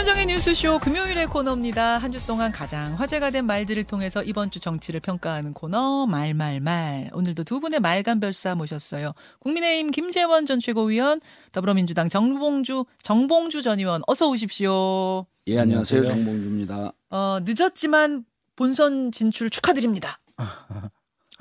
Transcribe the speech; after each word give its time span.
김현정의 0.00 0.26
뉴스쇼 0.26 0.78
금요일의 0.78 1.26
코너입니다. 1.26 1.98
한 1.98 2.10
주 2.10 2.24
동안 2.26 2.50
가장 2.52 2.94
화제가 2.94 3.28
된 3.30 3.44
말들을 3.44 3.84
통해서 3.84 4.22
이번 4.22 4.50
주 4.50 4.58
정치를 4.58 4.98
평가하는 5.00 5.52
코너 5.52 6.06
말말말. 6.06 7.10
오늘도 7.12 7.44
두 7.44 7.60
분의 7.60 7.80
말간별사 7.80 8.54
모셨어요. 8.54 9.12
국민의힘 9.40 9.90
김재원 9.90 10.46
전 10.46 10.58
최고위원, 10.58 11.20
더불어민주당 11.52 12.08
정봉주 12.08 12.86
정봉주 13.02 13.60
전 13.60 13.78
의원 13.78 14.00
어서 14.06 14.26
오십시오. 14.30 15.26
예 15.48 15.58
안녕하세요 15.58 16.06
정봉주입니다. 16.06 16.92
어, 17.10 17.38
늦었지만 17.42 18.24
본선 18.56 19.12
진출 19.12 19.50
축하드립니다. 19.50 20.18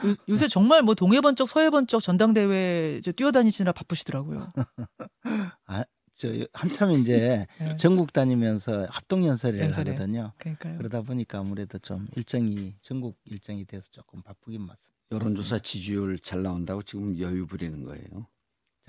요, 0.06 0.14
요새 0.28 0.50
정말 0.50 0.82
뭐 0.82 0.96
동해번쩍 0.96 1.48
서해번쩍 1.48 2.04
전당대회 2.04 3.00
저 3.06 3.14
뛰어다니시느라 3.14 3.72
바쁘시더라고요. 3.72 4.50
아, 5.66 5.84
저 6.20 6.28
한참 6.52 6.92
이제 6.92 7.48
네. 7.60 7.76
전국 7.78 8.12
다니면서 8.12 8.88
합동 8.90 9.26
연설을 9.26 9.62
연설이요? 9.62 9.94
하거든요. 9.94 10.34
그러니까요. 10.38 10.78
그러다 10.78 11.02
보니까 11.02 11.40
아무래도 11.40 11.80
좀 11.80 12.08
일정이 12.18 12.76
전국 12.82 13.18
일정이 13.24 13.64
돼서 13.64 13.88
조금 13.90 14.22
바쁘긴 14.22 14.60
맞습니다. 14.64 14.84
여론조사 15.14 15.60
지지율 15.60 16.20
잘 16.20 16.44
나온다고 16.44 16.84
지금 16.84 17.18
여유 17.18 17.48
부리는 17.48 17.86
거예요. 17.86 18.28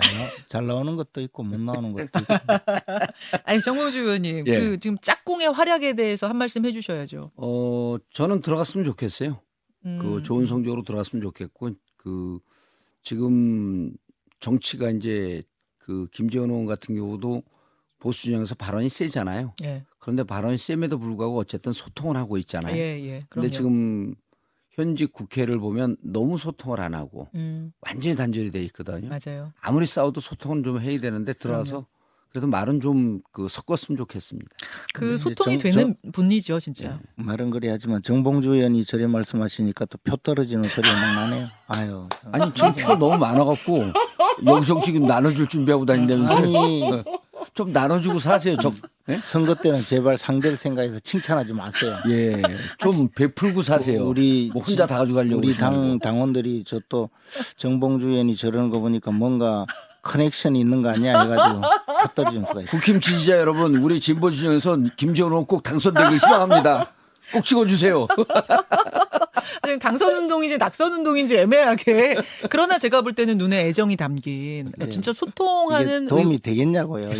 잘, 0.02 0.12
나, 0.12 0.26
잘 0.48 0.66
나오는 0.66 0.96
것도 0.96 1.20
있고 1.20 1.44
못 1.44 1.60
나오는 1.60 1.92
것도 1.92 2.02
있고. 2.02 2.18
아니 3.46 3.60
정봉주 3.60 4.00
의원님 4.00 4.48
예. 4.48 4.58
그 4.58 4.78
지금 4.80 4.98
짝꿍의 4.98 5.52
활약에 5.52 5.94
대해서 5.94 6.26
한 6.26 6.36
말씀 6.36 6.66
해주셔야죠. 6.66 7.30
어 7.36 7.96
저는 8.12 8.40
들어갔으면 8.40 8.84
좋겠어요. 8.84 9.40
음. 9.86 9.98
그 10.00 10.20
좋은 10.24 10.46
성적으로 10.46 10.82
들어갔으면 10.82 11.22
좋겠고 11.22 11.70
그 11.96 12.40
지금 13.04 13.94
정치가 14.40 14.90
이제 14.90 15.44
그 15.90 16.06
김재원 16.12 16.50
의원 16.50 16.66
같은 16.66 16.94
경우도 16.94 17.42
보수 17.98 18.22
진영에서 18.22 18.54
발언이 18.54 18.88
세잖아요. 18.88 19.54
예, 19.64 19.84
그런데 19.98 20.22
발언이 20.22 20.56
셈에도 20.56 21.00
불구하고 21.00 21.36
어쨌든 21.38 21.72
소통을 21.72 22.16
하고 22.16 22.38
있잖아요. 22.38 22.76
예, 22.76 22.80
예. 22.80 23.22
그럼요. 23.28 23.48
근데 23.48 23.50
지금 23.50 24.14
현직 24.70 25.12
국회를 25.12 25.58
보면 25.58 25.96
너무 26.00 26.38
소통을 26.38 26.80
안 26.80 26.94
하고 26.94 27.28
음, 27.34 27.72
완전히 27.80 28.14
단절이 28.14 28.52
돼 28.52 28.62
있거든요. 28.66 29.08
맞아요. 29.08 29.52
아무리 29.60 29.84
싸워도 29.84 30.20
소통은 30.20 30.62
좀 30.62 30.80
해야 30.80 30.96
되는데 30.96 31.32
들어와서 31.32 31.80
그 31.80 31.86
래도 32.34 32.46
말은 32.46 32.80
좀 32.80 33.20
그 33.32 33.48
섞었으면 33.48 33.96
좋겠습니다. 33.98 34.48
그 34.94 35.00
근데 35.00 35.18
소통이 35.18 35.58
정- 35.58 35.72
되는 35.72 35.96
분이죠, 36.12 36.60
진짜. 36.60 36.98
말은 37.16 37.50
그리 37.50 37.68
하지만 37.68 38.02
정봉주 38.02 38.54
의원이 38.54 38.84
저래 38.84 39.06
말씀하시니까 39.06 39.86
또 39.86 39.98
표 40.04 40.16
떨어지는 40.16 40.62
소리가 40.64 40.92
막 40.94 41.14
나네요. 41.30 41.46
아유. 41.68 42.08
참. 42.22 42.34
아니 42.34 42.54
지금 42.54 42.74
표 42.74 42.94
너무 42.96 43.18
많아갖고 43.18 43.78
여기서 44.46 44.80
지금 44.84 45.06
나눠줄 45.06 45.48
준비하고 45.48 45.84
다닌다면서 45.86 46.34
아니 46.36 46.80
좀 47.54 47.72
나눠주고 47.72 48.20
사세요. 48.20 48.56
저 48.56 48.72
예? 49.08 49.16
선거 49.16 49.54
때는 49.54 49.78
제발 49.80 50.16
상대를 50.18 50.56
생각해서 50.56 51.00
칭찬하지 51.00 51.52
마세요. 51.52 51.94
예, 52.08 52.40
좀 52.78 53.08
베풀고 53.08 53.62
사세요. 53.62 54.06
우리 54.06 54.50
뭐 54.52 54.62
혼자 54.62 54.86
다 54.86 54.98
가져가려고 54.98 55.38
우리 55.38 55.54
당 55.54 55.98
거. 55.98 56.04
당원들이 56.08 56.64
저 56.66 56.80
또 56.88 57.08
정봉주 57.56 58.06
의원이 58.06 58.36
저러는 58.36 58.70
거 58.70 58.80
보니까 58.80 59.10
뭔가 59.12 59.64
커넥션이 60.02 60.58
있는 60.60 60.82
거 60.82 60.88
아니야 60.90 61.20
해가지고 61.20 61.60
표 61.60 62.08
떨어지는 62.14 62.46
수가 62.46 62.60
있어. 62.62 62.70
국힘 62.70 63.00
지지자 63.00 63.36
여러분, 63.38 63.76
우리 63.76 64.00
진보 64.00 64.30
진영에서 64.30 64.76
김재원 64.96 65.32
의원 65.32 65.46
꼭 65.46 65.62
당선되길 65.62 66.18
희망합니다. 66.18 66.92
꼭 67.32 67.44
찍어주세요. 67.44 68.08
당선 69.80 70.16
운동인지 70.16 70.58
낙선 70.58 70.92
운동인지 70.92 71.36
애매하게. 71.36 72.16
그러나 72.48 72.78
제가 72.78 73.02
볼 73.02 73.12
때는 73.12 73.38
눈에 73.38 73.66
애정이 73.66 73.96
담긴 73.96 74.72
네. 74.76 74.88
진짜 74.88 75.12
소통하는 75.12 76.06
도움이 76.06 76.40
되겠냐고요. 76.40 77.02
이게. 77.12 77.16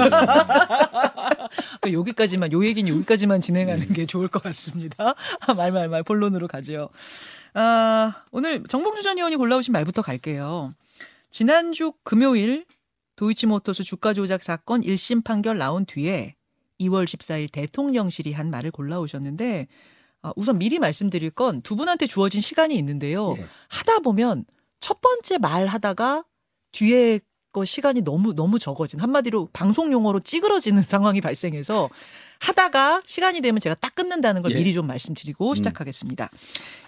그 1.81 1.93
여기까지만 1.93 2.53
요 2.53 2.65
얘기는 2.65 2.93
여기까지만 2.93 3.41
진행하는 3.41 3.93
게 3.93 4.07
좋을 4.07 4.29
것 4.29 4.43
같습니다. 4.43 5.15
말말말 5.57 6.03
본론으로 6.03 6.49
가죠. 6.49 6.89
아, 7.55 8.15
오늘 8.31 8.65
정봉주 8.65 9.03
전 9.03 9.19
의원이 9.19 9.37
골라오신 9.37 9.73
말부터 9.73 10.03
갈게요. 10.03 10.75
지난주 11.31 11.93
금요일 12.03 12.65
도이치모터스 13.17 13.85
주가 13.85 14.13
조작 14.13 14.43
사건 14.43 14.81
1심 14.81 15.25
판결 15.25 15.59
나온 15.59 15.85
뒤에 15.85 16.35
2월 16.81 17.05
14일 17.05 17.53
대통령실이 17.53 18.33
한 18.33 18.51
말을 18.51 18.71
골라오셨는데 18.71 19.69
아, 20.23 20.33
우선 20.37 20.59
미리 20.59 20.79
말씀드릴 20.79 21.31
건 21.31 21.63
두 21.63 21.77
분한테 21.77 22.07
주어진 22.07 22.41
시간이 22.41 22.75
있는데요. 22.77 23.35
예. 23.39 23.47
하다 23.69 24.01
보면 24.01 24.45
첫 24.81 25.01
번째 25.01 25.39
말 25.39 25.67
하다가 25.67 26.25
뒤에 26.73 27.21
거 27.53 27.65
시간이 27.65 28.03
너무 28.03 28.33
너무 28.35 28.59
적어진 28.61 29.01
한마디로 29.01 29.49
방송 29.53 29.93
용어로 29.93 30.21
찌그러지는 30.21 30.83
상황이 30.83 31.21
발생해서 31.21 31.89
하다가 32.39 33.03
시간이 33.07 33.41
되면 33.41 33.59
제가 33.61 33.75
딱 33.75 33.95
끊는다는 33.95 34.43
걸 34.43 34.53
예. 34.53 34.57
미리 34.57 34.73
좀 34.73 34.87
말씀드리고 34.87 35.55
시작하겠습니다. 35.57 36.29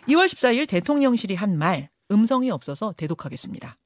2월 0.08 0.26
14일 0.26 0.68
대통령실이 0.68 1.34
한 1.34 1.56
말 1.58 1.90
음성이 2.10 2.50
없어서 2.50 2.92
대독하겠습니다. 2.96 3.76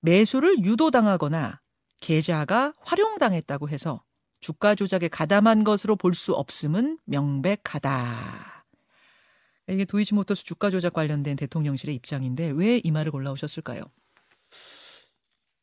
매수를 0.00 0.58
유도당하거나 0.64 1.60
계좌가 2.00 2.72
활용당했다고 2.80 3.68
해서 3.68 4.02
주가 4.40 4.74
조작에 4.74 5.08
가담한 5.08 5.64
것으로 5.64 5.96
볼 5.96 6.12
수 6.14 6.34
없음은 6.34 6.98
명백하다. 7.04 8.64
이게 9.68 9.84
도이치 9.84 10.14
모터스 10.14 10.44
주가 10.44 10.70
조작 10.70 10.92
관련된 10.94 11.36
대통령실의 11.36 11.94
입장인데 11.94 12.50
왜 12.56 12.80
이 12.82 12.90
말을 12.90 13.12
골라오셨을까요? 13.12 13.82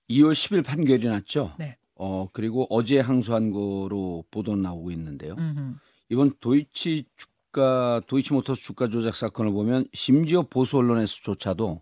2월 0.09 0.31
10일 0.33 0.63
판결이 0.65 1.07
났죠. 1.07 1.53
네. 1.59 1.77
어 1.95 2.29
그리고 2.31 2.67
어제 2.69 2.99
항소한 2.99 3.51
거로 3.51 4.23
보도 4.31 4.55
나오고 4.55 4.91
있는데요. 4.91 5.35
음흠. 5.38 5.75
이번 6.09 6.31
도이치 6.39 7.05
주가 7.17 8.01
도이치모터스 8.07 8.61
주가 8.61 8.88
조작 8.88 9.15
사건을 9.15 9.51
보면 9.51 9.88
심지어 9.94 10.44
보수 10.44 10.77
언론에서조차도 10.77 11.81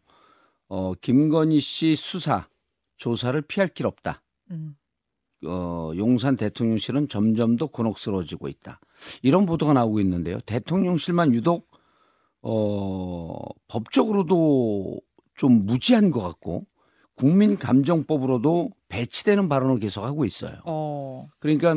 어 0.69 0.93
김건희 0.95 1.59
씨 1.59 1.95
수사 1.95 2.47
조사를 2.97 3.39
피할 3.43 3.67
길 3.67 3.85
없다. 3.85 4.23
음. 4.51 4.75
어 5.45 5.91
용산 5.97 6.35
대통령실은 6.35 7.07
점점 7.09 7.55
더 7.55 7.67
곤혹스러워지고 7.67 8.47
있다. 8.47 8.79
이런 9.21 9.45
보도가 9.45 9.73
나오고 9.73 9.99
있는데요. 9.99 10.39
대통령실만 10.45 11.33
유독 11.33 11.69
어 12.41 13.37
법적으로도 13.67 14.99
좀 15.35 15.65
무지한 15.65 16.11
것 16.11 16.21
같고 16.21 16.65
국민 17.15 17.57
감정법으로도 17.57 18.71
배치되는 18.89 19.49
발언을 19.49 19.79
계속 19.79 20.03
하고 20.03 20.25
있어요. 20.25 20.59
어. 20.65 21.27
그러니까 21.39 21.75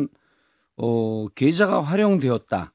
어 0.77 1.29
계좌가 1.29 1.81
활용되었다. 1.83 2.73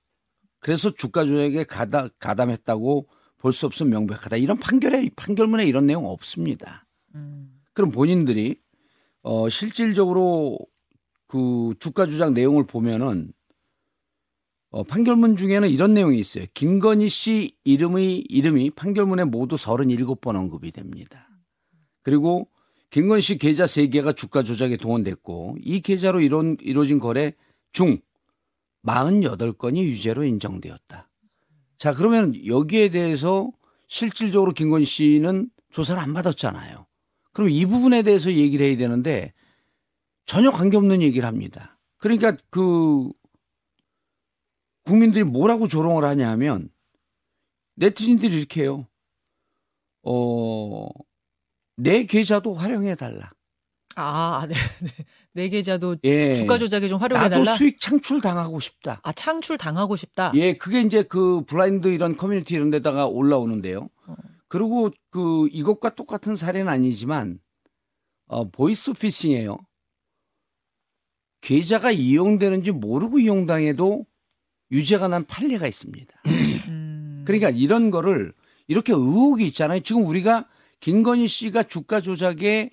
그래서 0.59 0.91
주가 0.93 1.25
조작에 1.25 1.63
가담, 1.65 2.09
가담했다고 2.19 3.07
볼 3.37 3.51
수 3.51 3.65
없으면 3.65 3.89
명백하다. 3.91 4.37
이런 4.37 4.57
판결에 4.57 5.09
판결문에 5.17 5.65
이런 5.65 5.85
내용 5.85 6.05
없습니다. 6.05 6.85
음. 7.15 7.61
그럼 7.73 7.91
본인들이 7.91 8.55
어 9.21 9.49
실질적으로 9.49 10.57
그 11.33 11.73
주가 11.79 12.05
조작 12.05 12.33
내용을 12.33 12.67
보면은 12.67 13.33
어 14.69 14.83
판결문 14.83 15.35
중에는 15.35 15.67
이런 15.67 15.95
내용이 15.95 16.19
있어요. 16.19 16.45
김건희 16.53 17.09
씨 17.09 17.57
이름의 17.63 18.25
이름이 18.29 18.69
판결문에 18.69 19.23
모두 19.23 19.55
37번 19.55 20.35
언급이 20.35 20.71
됩니다. 20.71 21.27
그리고 22.03 22.47
김건희 22.91 23.21
씨 23.21 23.39
계좌 23.39 23.65
3개가 23.65 24.15
주가 24.15 24.43
조작에 24.43 24.77
동원됐고 24.77 25.57
이 25.63 25.79
계좌로 25.79 26.21
이론 26.21 26.57
이루어진 26.61 26.99
거래 26.99 27.33
중 27.71 27.97
48건이 28.85 29.77
유죄로 29.77 30.25
인정되었다. 30.25 31.09
자, 31.79 31.93
그러면 31.93 32.45
여기에 32.45 32.89
대해서 32.89 33.49
실질적으로 33.87 34.51
김건희 34.51 34.85
씨는 34.85 35.49
조사를 35.71 35.99
안 35.99 36.13
받았잖아요. 36.13 36.85
그럼 37.31 37.49
이 37.49 37.65
부분에 37.65 38.03
대해서 38.03 38.31
얘기를 38.31 38.67
해야 38.67 38.77
되는데 38.77 39.33
전혀 40.25 40.51
관계없는 40.51 41.01
얘기를 41.01 41.27
합니다. 41.27 41.79
그러니까 41.97 42.35
그 42.49 43.11
국민들이 44.85 45.23
뭐라고 45.23 45.67
조롱을 45.67 46.03
하냐 46.03 46.29
하면 46.31 46.69
네티즌들이 47.75 48.37
이렇게 48.37 48.63
해요. 48.63 48.87
어, 50.03 50.87
내 51.77 52.05
계좌도 52.05 52.53
활용해 52.53 52.95
달라. 52.95 53.31
아, 53.95 54.45
네, 54.47 54.55
네. 54.81 54.89
내 55.33 55.49
계좌도 55.49 55.97
예. 56.03 56.35
주가 56.35 56.57
조작에 56.57 56.89
좀 56.89 56.99
활용해 56.99 57.29
나도 57.29 57.43
달라. 57.43 57.55
수익 57.55 57.79
창출 57.79 58.21
당하고 58.21 58.59
싶다. 58.59 58.99
아, 59.03 59.11
창출 59.13 59.57
당하고 59.57 59.95
싶다. 59.95 60.31
예, 60.35 60.53
그게 60.57 60.81
이제 60.81 61.03
그 61.03 61.43
블라인드 61.45 61.87
이런 61.89 62.17
커뮤니티 62.17 62.55
이런 62.55 62.69
데다가 62.71 63.07
올라오는데요. 63.07 63.89
어. 64.07 64.15
그리고 64.47 64.91
그 65.09 65.47
이것과 65.51 65.95
똑같은 65.95 66.35
사례는 66.35 66.69
아니지만 66.69 67.39
어 68.27 68.49
보이스 68.49 68.93
피싱이에요. 68.93 69.57
계좌가 71.43 71.91
이용되는지 71.91 72.71
모르고 72.71 73.19
이용당해도 73.19 74.05
유죄가 74.71 75.09
난 75.09 75.25
판례가 75.25 75.67
있습니다. 75.67 76.21
음. 76.25 77.23
그러니까 77.27 77.49
이런 77.49 77.91
거를 77.91 78.33
이렇게 78.67 78.93
의혹이 78.93 79.45
있잖아요. 79.47 79.81
지금 79.81 80.05
우리가 80.05 80.47
김건희 80.79 81.27
씨가 81.27 81.63
주가 81.63 81.99
조작에 81.99 82.69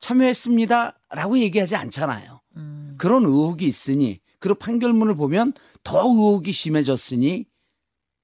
참여했습니다라고 0.00 1.38
얘기하지 1.38 1.74
않잖아요. 1.74 2.42
음. 2.56 2.94
그런 2.98 3.24
의혹이 3.24 3.66
있으니 3.66 4.20
그리고 4.38 4.58
판결문을 4.58 5.14
보면 5.14 5.54
더 5.82 6.06
의혹이 6.06 6.52
심해졌으니 6.52 7.46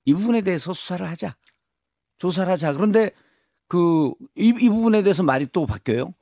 이 0.05 0.14
부분에 0.14 0.43
대해서 0.43 0.75
수사를 0.75 1.08
하자. 1.08 1.34
조사를 2.19 2.52
하자. 2.52 2.75
그런데 2.75 3.11
그, 3.69 4.12
이, 4.37 4.49
이 4.49 4.69
부분에 4.69 5.02
대해서 5.02 5.23
말이 5.23 5.46
또 5.50 5.64
바뀌어요. 5.64 6.12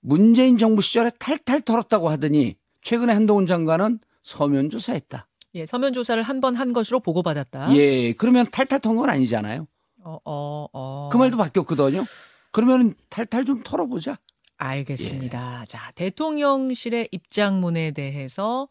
문재인 0.00 0.58
정부 0.58 0.82
시절에 0.82 1.10
탈탈 1.18 1.62
털었다고 1.62 2.10
하더니 2.10 2.56
최근에 2.82 3.12
한동훈 3.12 3.46
장관은 3.46 4.00
서면 4.22 4.70
조사했다. 4.70 5.28
예, 5.54 5.66
서면 5.66 5.92
조사를 5.92 6.22
한 6.22 6.40
번 6.40 6.56
한 6.56 6.72
것으로 6.72 7.00
보고받았다. 7.00 7.74
예, 7.76 8.12
그러면 8.14 8.46
탈탈 8.50 8.80
턴 8.80 8.96
건 8.96 9.10
아니잖아요. 9.10 9.66
어, 10.04 10.18
어, 10.24 10.66
어. 10.72 11.08
그 11.12 11.16
말도 11.16 11.36
바뀌었거든요. 11.36 12.04
그러면 12.50 12.94
탈탈 13.08 13.44
좀 13.44 13.62
털어보자. 13.62 14.18
알겠습니다. 14.58 15.60
예. 15.62 15.64
자, 15.66 15.90
대통령실의 15.94 17.08
입장문에 17.12 17.90
대해서 17.92 18.68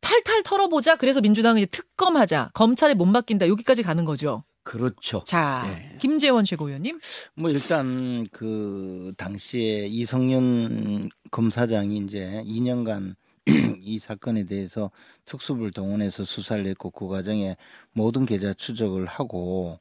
탈탈 0.00 0.42
털어보자. 0.42 0.96
그래서 0.96 1.20
민주당은 1.20 1.60
이제 1.60 1.66
특검하자. 1.66 2.50
검찰에 2.54 2.94
못 2.94 3.04
맡긴다. 3.06 3.48
여기까지 3.48 3.82
가는 3.82 4.04
거죠. 4.04 4.44
그렇죠. 4.62 5.22
자, 5.26 5.64
예. 5.68 5.96
김재원 5.98 6.44
최고위원님. 6.44 6.98
뭐 7.34 7.50
일단 7.50 8.26
그 8.32 9.12
당시에 9.16 9.86
이성윤 9.86 11.08
검사장이 11.30 11.98
이제 11.98 12.42
2년간 12.46 13.14
이 13.80 13.98
사건에 13.98 14.44
대해서 14.44 14.90
특수부를 15.24 15.70
동원해서 15.72 16.24
수사를 16.24 16.64
했고 16.66 16.90
그 16.90 17.08
과정에 17.08 17.56
모든 17.92 18.26
계좌 18.26 18.52
추적을 18.54 19.06
하고 19.06 19.78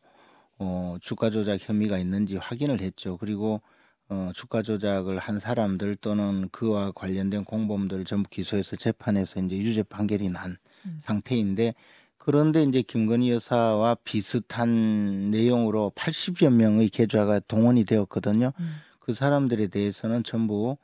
어 0.57 0.97
주가 1.01 1.29
조작 1.29 1.59
혐의가 1.61 1.97
있는지 1.97 2.38
확인을 2.38 2.81
했죠. 2.81 3.17
그리고 3.17 3.61
어 4.09 4.31
주가 4.33 4.61
조작을 4.61 5.19
한 5.19 5.39
사람들 5.39 5.97
또는 5.97 6.50
그와 6.50 6.91
관련된 6.91 7.44
공범들 7.44 8.06
전부 8.06 8.29
기소해서 8.29 8.75
재판에서 8.75 9.39
이제 9.41 9.57
유죄 9.57 9.83
판결이 9.83 10.29
난 10.29 10.57
음. 10.85 11.00
상태인데 11.03 11.75
그런데 12.17 12.63
이제 12.63 12.81
김건희 12.81 13.31
여사와 13.31 13.95
비슷한 14.03 15.31
내용으로 15.31 15.91
80여 15.95 16.51
명의 16.53 16.89
계좌가 16.89 17.39
동원이 17.39 17.85
되었거든요. 17.85 18.51
음. 18.59 18.75
그 19.00 19.13
사람들에 19.13 19.67
대해서는 19.67 20.23
전부 20.23 20.77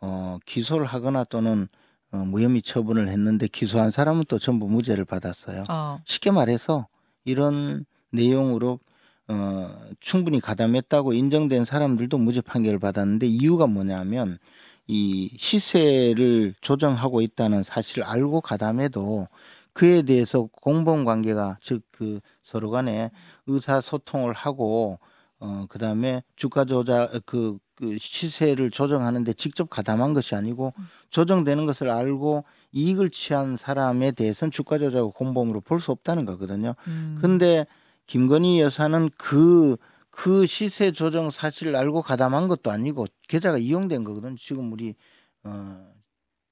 어, 0.00 0.38
기소를 0.44 0.84
하거나 0.84 1.24
또는 1.24 1.68
어, 2.12 2.18
무혐의 2.18 2.62
처분을 2.62 3.08
했는데 3.08 3.48
기소한 3.48 3.90
사람은 3.90 4.24
또 4.28 4.38
전부 4.38 4.68
무죄를 4.68 5.04
받았어요. 5.04 5.64
어, 5.68 5.98
쉽게 6.04 6.30
말해서 6.30 6.86
이런 7.24 7.84
내용으로 8.10 8.80
어, 9.28 9.70
충분히 10.00 10.40
가담했다고 10.40 11.14
인정된 11.14 11.64
사람들도 11.64 12.18
무죄 12.18 12.40
판결을 12.40 12.78
받았는데 12.78 13.26
이유가 13.26 13.66
뭐냐면 13.66 14.38
이 14.86 15.30
시세를 15.38 16.54
조정하고 16.60 17.22
있다는 17.22 17.62
사실을 17.62 18.04
알고 18.04 18.40
가담해도 18.42 19.28
그에 19.72 20.02
대해서 20.02 20.48
공범 20.52 21.04
관계가 21.04 21.58
즉 21.60 21.82
그 22.02 22.20
서로 22.42 22.70
간에 22.70 23.10
의사 23.46 23.80
소통을 23.80 24.32
하고 24.34 24.98
어 25.38 25.66
그다음에 25.68 26.22
주가 26.36 26.64
조작 26.64 27.10
그, 27.24 27.58
그 27.82 27.98
시세를 27.98 28.70
조정하는데 28.70 29.32
직접 29.32 29.68
가담한 29.68 30.14
것이 30.14 30.36
아니고 30.36 30.72
조정되는 31.10 31.66
것을 31.66 31.90
알고 31.90 32.44
이익을 32.70 33.10
취한 33.10 33.56
사람에 33.56 34.12
대해서는 34.12 34.52
주가 34.52 34.78
조작 34.78 35.02
공범으로 35.14 35.60
볼 35.62 35.80
수 35.80 35.90
없다는 35.90 36.24
거거든요. 36.24 36.76
음. 36.86 37.18
근데 37.20 37.66
김건희 38.06 38.60
여사는 38.60 39.10
그, 39.18 39.76
그 40.10 40.46
시세 40.46 40.92
조정 40.92 41.32
사실을 41.32 41.74
알고 41.74 42.02
가담한 42.02 42.46
것도 42.46 42.70
아니고 42.70 43.06
계좌가 43.26 43.58
이용된 43.58 44.04
거거든요. 44.04 44.36
지금 44.38 44.72
우리, 44.72 44.94
어, 45.42 45.92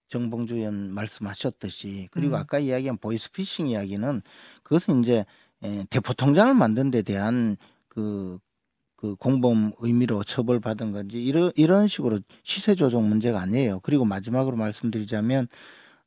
정봉주 0.08 0.56
의원 0.56 0.92
말씀하셨듯이. 0.92 2.08
그리고 2.10 2.34
음. 2.34 2.40
아까 2.40 2.58
이야기한 2.58 2.98
보이스피싱 2.98 3.68
이야기는 3.68 4.22
그것은 4.64 5.04
이제 5.04 5.24
에, 5.62 5.84
대포 5.90 6.14
통장을 6.14 6.52
만든 6.54 6.90
데 6.90 7.02
대한 7.02 7.56
그, 7.86 8.40
그 9.00 9.14
공범 9.16 9.72
의미로 9.80 10.22
처벌받은 10.24 10.92
건지 10.92 11.22
이런 11.22 11.52
이런 11.56 11.88
식으로 11.88 12.20
시세 12.42 12.74
조정 12.74 13.08
문제가 13.08 13.40
아니에요. 13.40 13.80
그리고 13.82 14.04
마지막으로 14.04 14.56
말씀드리자면 14.56 15.48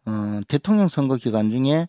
어, 0.06 0.42
대통령 0.48 0.90
선거 0.90 1.16
기간 1.18 1.50
중에 1.52 1.88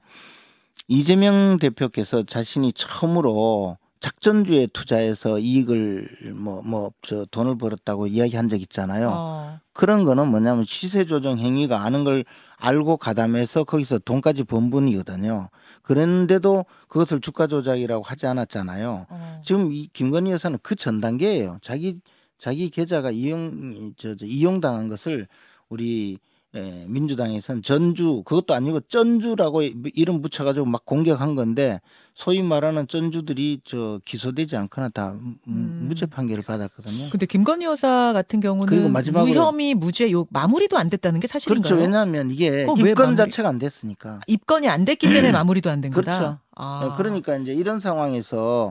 이재명 0.89 1.59
대표께서 1.59 2.25
자신이 2.25 2.73
처음으로 2.75 3.79
작전주에 4.01 4.69
투자해서 4.69 5.39
이익을 5.39 6.33
뭐 6.35 6.63
뭐 6.63 6.93
저 7.03 7.27
돈을 7.31 7.57
벌었다고 7.59 8.07
이야기한 8.07 8.49
적 8.49 8.61
있잖아요. 8.61 9.09
어, 9.13 9.61
그런 9.73 10.05
거는 10.05 10.29
뭐냐면 10.29 10.65
시세 10.67 11.05
조정 11.05 11.39
행위가 11.39 11.83
아는 11.85 12.05
걸 12.05 12.25
알고 12.57 12.97
가담해서 12.99 13.65
거기서 13.65 13.99
돈까지 14.01 14.45
번 14.45 14.71
분이거든요. 14.71 15.49
그랬는데도 15.85 16.65
그것을 16.89 17.21
주가 17.21 17.47
조작이라고 17.47 18.03
하지 18.03 18.27
않았잖아요. 18.27 19.07
어. 19.09 19.41
지금 19.45 19.73
이 19.73 19.89
김건희 19.93 20.33
여사는 20.33 20.59
그 20.63 20.75
전 20.77 21.01
단계예요. 21.01 21.59
자기 21.63 22.01
자기 22.39 22.69
계좌가 22.71 23.11
이용 23.13 23.93
저, 23.97 24.17
저 24.17 24.27
이용당한 24.27 24.89
것을 24.89 25.29
우리 25.69 26.19
에, 26.57 26.85
민주당에서는 26.87 27.63
전주 27.63 28.23
그것도 28.25 28.55
아니고 28.55 28.81
전주라고 28.83 29.63
이름 29.63 30.23
붙여가지고 30.23 30.67
막 30.67 30.85
공격한 30.85 31.35
건데 31.35 31.81
소위 32.15 32.43
말하는 32.45 32.87
전주들이 32.87 33.61
저 33.65 33.99
기소되지 34.05 34.57
않거나 34.57 34.89
다 34.91 35.15
무- 35.21 35.35
음. 35.49 35.87
무죄 35.89 36.07
판결을 36.07 36.45
받았거든요. 36.47 37.11
근데 37.11 37.27
김건희 37.27 37.65
여사 37.65 38.13
같은 38.13 38.39
경우는 38.39 38.93
무혐의 39.13 39.75
무죄 39.75 40.13
요 40.13 40.27
마무리도 40.31 40.79
안 40.79 40.89
됐다는 40.89 41.19
게 41.19 41.27
사실인가요? 41.27 41.63
그렇죠. 41.75 41.83
왜냐하면 41.83 42.31
이게 42.31 42.67
입건 42.79 43.17
자체가 43.17 43.49
안 43.49 43.59
됐으니까. 43.59 44.21
입건이 44.29 44.69
안 44.69 44.85
됐기 44.85 45.09
때문에 45.09 45.33
마무리도 45.33 45.71
안 45.71 45.81
된 45.81 45.91
거다. 45.93 46.19
그렇죠. 46.19 46.39
아. 46.55 46.95
그러니까 46.97 47.37
이제 47.37 47.53
이런 47.53 47.81
상황에서 47.81 48.71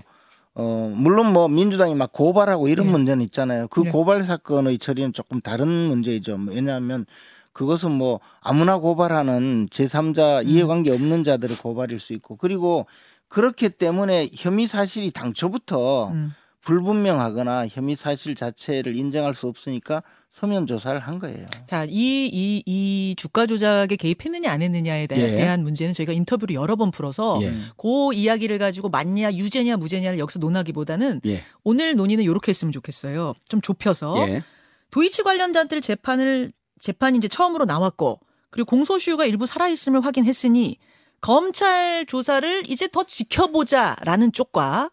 어 0.55 0.93
물론 0.95 1.33
뭐 1.33 1.49
민주당이 1.49 1.95
막 1.95 2.13
고발하고 2.13 2.69
이런 2.69 2.87
예. 2.87 2.91
문제는 2.91 3.25
있잖아요. 3.25 3.67
그 3.67 3.83
예. 3.87 3.89
고발 3.91 4.23
사건의 4.23 4.77
처리는 4.77 5.11
조금 5.11 5.41
다른 5.41 5.67
문제이죠. 5.67 6.39
왜냐하면 6.47 7.05
그것은 7.53 7.91
뭐 7.91 8.19
아무나 8.41 8.77
고발하는 8.77 9.69
제3자 9.69 10.43
음. 10.43 10.47
이해관계 10.47 10.91
없는 10.91 11.23
자들의 11.23 11.57
고발일 11.57 11.99
수 11.99 12.13
있고 12.13 12.35
그리고 12.35 12.85
그렇기 13.29 13.69
때문에 13.69 14.29
혐의 14.33 14.67
사실이 14.67 15.11
당초부터 15.11 16.09
음. 16.09 16.33
불분명하거나 16.61 17.67
혐의 17.67 17.95
사실 17.95 18.35
자체를 18.35 18.95
인정할 18.95 19.33
수 19.33 19.47
없으니까 19.47 20.01
서면 20.31 20.65
조사를 20.65 20.99
한 20.99 21.19
거예요. 21.19 21.45
자, 21.67 21.85
이, 21.87 22.25
이, 22.25 22.63
이 22.65 23.13
주가 23.17 23.45
조작에 23.45 23.87
개입했느냐 23.87 24.51
안 24.51 24.63
했느냐에 24.63 25.05
대, 25.05 25.39
예. 25.39 25.43
한 25.43 25.61
문제는 25.61 25.93
저희가 25.93 26.11
인터뷰를 26.11 26.55
여러 26.55 26.75
번 26.75 26.89
풀어서 26.89 27.39
예. 27.43 27.53
그 27.77 28.13
이야기를 28.13 28.57
가지고 28.57 28.89
맞냐, 28.89 29.33
유죄냐, 29.33 29.77
무죄냐를 29.77 30.17
여기서 30.17 30.39
논하기보다는 30.39 31.21
예. 31.27 31.43
오늘 31.63 31.95
논의는 31.95 32.23
이렇게 32.23 32.49
했으면 32.49 32.71
좋겠어요. 32.71 33.33
좀 33.47 33.61
좁혀서 33.61 34.27
예. 34.27 34.43
도이치 34.89 35.21
관련자들 35.21 35.81
재판을 35.81 36.51
재판이 36.83 37.17
이제 37.17 37.29
처음으로 37.29 37.63
나왔고 37.63 38.19
그리고 38.49 38.69
공소시효가 38.69 39.23
일부 39.25 39.45
살아있음을 39.47 40.03
확인했으니 40.03 40.77
검찰 41.21 42.05
조사를 42.05 42.63
이제 42.69 42.89
더 42.91 43.05
지켜보자라는 43.05 44.33
쪽과 44.33 44.91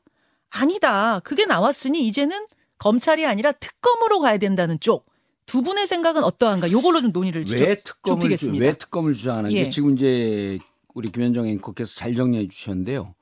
아니다. 0.50 1.18
그게 1.24 1.46
나왔으니 1.46 2.06
이제는 2.06 2.46
검찰이 2.78 3.26
아니라 3.26 3.50
특검으로 3.50 4.20
가야 4.20 4.38
된다는 4.38 4.78
쪽. 4.78 5.04
두 5.46 5.62
분의 5.62 5.88
생각은 5.88 6.22
어떠한가? 6.22 6.70
요걸로 6.70 7.00
좀 7.02 7.10
논의를 7.10 7.44
왜 7.52 7.74
좁- 7.74 7.84
특검을 7.84 8.20
주, 8.20 8.22
좁히겠습니다. 8.22 8.64
왜 8.64 8.72
특검을 8.78 9.12
주장하는 9.14 9.50
예. 9.52 9.64
게 9.64 9.70
지금 9.70 9.94
이제 9.94 10.60
우리 10.94 11.10
김현정 11.10 11.48
앵커께서 11.48 11.96
잘 11.96 12.14
정리해 12.14 12.46
주셨는데요. 12.46 13.16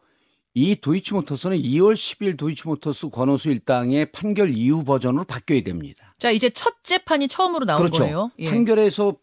이 0.58 0.74
도이치모터스는 0.74 1.56
2월 1.56 1.94
10일 1.94 2.36
도이치모터스 2.36 3.10
권오수 3.10 3.48
일당의 3.50 4.10
판결 4.10 4.52
이후 4.52 4.82
버전으로 4.82 5.22
바뀌어야 5.22 5.62
됩니다. 5.62 6.12
자, 6.18 6.32
이제 6.32 6.50
첫 6.50 6.82
재판이 6.82 7.28
처음으로 7.28 7.64
나온 7.64 7.78
그렇죠. 7.78 8.02
거예요. 8.02 8.32
예. 8.40 8.50
판결에서 8.50 9.14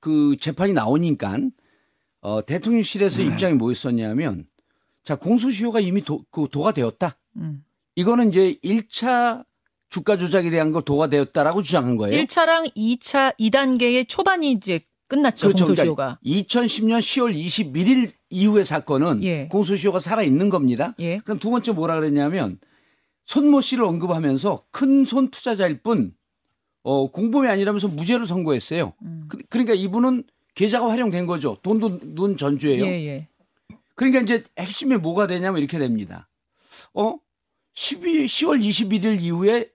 그 0.00 0.36
재판이 0.38 0.74
나오니까 0.74 1.38
어, 2.20 2.44
대통령실에서 2.44 3.22
음. 3.22 3.32
입장이 3.32 3.54
뭐였었냐면 3.54 4.44
자 5.02 5.16
공소시효가 5.16 5.80
이미 5.80 6.04
도, 6.04 6.26
그 6.30 6.46
도가 6.52 6.72
되었다. 6.72 7.16
음. 7.36 7.64
이거는 7.94 8.28
이제 8.28 8.58
1차 8.62 9.46
주가 9.88 10.18
조작에 10.18 10.50
대한 10.50 10.72
걸 10.72 10.82
도가 10.82 11.06
되었다라고 11.08 11.62
주장한 11.62 11.96
거예요. 11.96 12.22
1차랑 12.22 12.76
2차 12.76 13.34
2단계의 13.38 14.06
초반이 14.08 14.52
이제 14.52 14.80
끝났죠. 15.08 15.48
그렇죠. 15.48 15.66
공소시효가. 15.66 16.18
2010년 16.22 16.98
10월 17.00 17.34
21일 17.34 18.10
이후의 18.32 18.64
사건은 18.64 19.22
예. 19.22 19.46
공소시효가 19.48 19.98
살아 19.98 20.22
있는 20.22 20.48
겁니다. 20.48 20.94
예. 20.98 21.18
그럼 21.18 21.38
두 21.38 21.50
번째 21.50 21.72
뭐라 21.72 21.96
그랬냐면 21.96 22.58
손모 23.26 23.60
씨를 23.60 23.84
언급하면서 23.84 24.64
큰 24.70 25.04
손 25.04 25.30
투자자일 25.30 25.82
뿐 25.82 26.14
어, 26.82 27.10
공범이 27.10 27.46
아니라면서 27.48 27.88
무죄를 27.88 28.26
선고했어요. 28.26 28.94
음. 29.02 29.28
그, 29.28 29.38
러니까 29.50 29.74
이분은 29.74 30.24
계좌가 30.54 30.90
활용된 30.90 31.26
거죠. 31.26 31.56
돈도 31.62 32.00
눈 32.14 32.36
전주예요. 32.36 32.84
예, 32.84 33.06
예. 33.06 33.28
그러니까 33.94 34.20
이제 34.20 34.42
핵심이 34.58 34.96
뭐가 34.96 35.26
되냐면 35.26 35.60
이렇게 35.60 35.78
됩니다. 35.78 36.28
어? 36.94 37.18
12, 37.74 38.24
10월 38.26 38.62
21일 38.62 39.20
이후에 39.22 39.70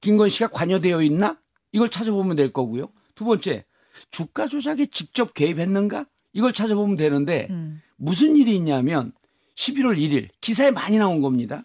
김건 0.00 0.28
씨가 0.28 0.48
관여되어 0.48 1.02
있나? 1.02 1.38
이걸 1.72 1.88
찾아보면 1.90 2.36
될 2.36 2.52
거고요. 2.52 2.90
두 3.14 3.24
번째, 3.24 3.64
주가 4.10 4.46
조작에 4.48 4.86
직접 4.86 5.34
개입했는가? 5.34 6.06
이걸 6.32 6.52
찾아보면 6.52 6.96
되는데 6.96 7.48
음. 7.50 7.80
무슨 7.96 8.36
일이 8.36 8.54
있냐면 8.56 9.12
11월 9.56 9.98
1일 9.98 10.28
기사에 10.40 10.70
많이 10.70 10.98
나온 10.98 11.20
겁니다. 11.20 11.62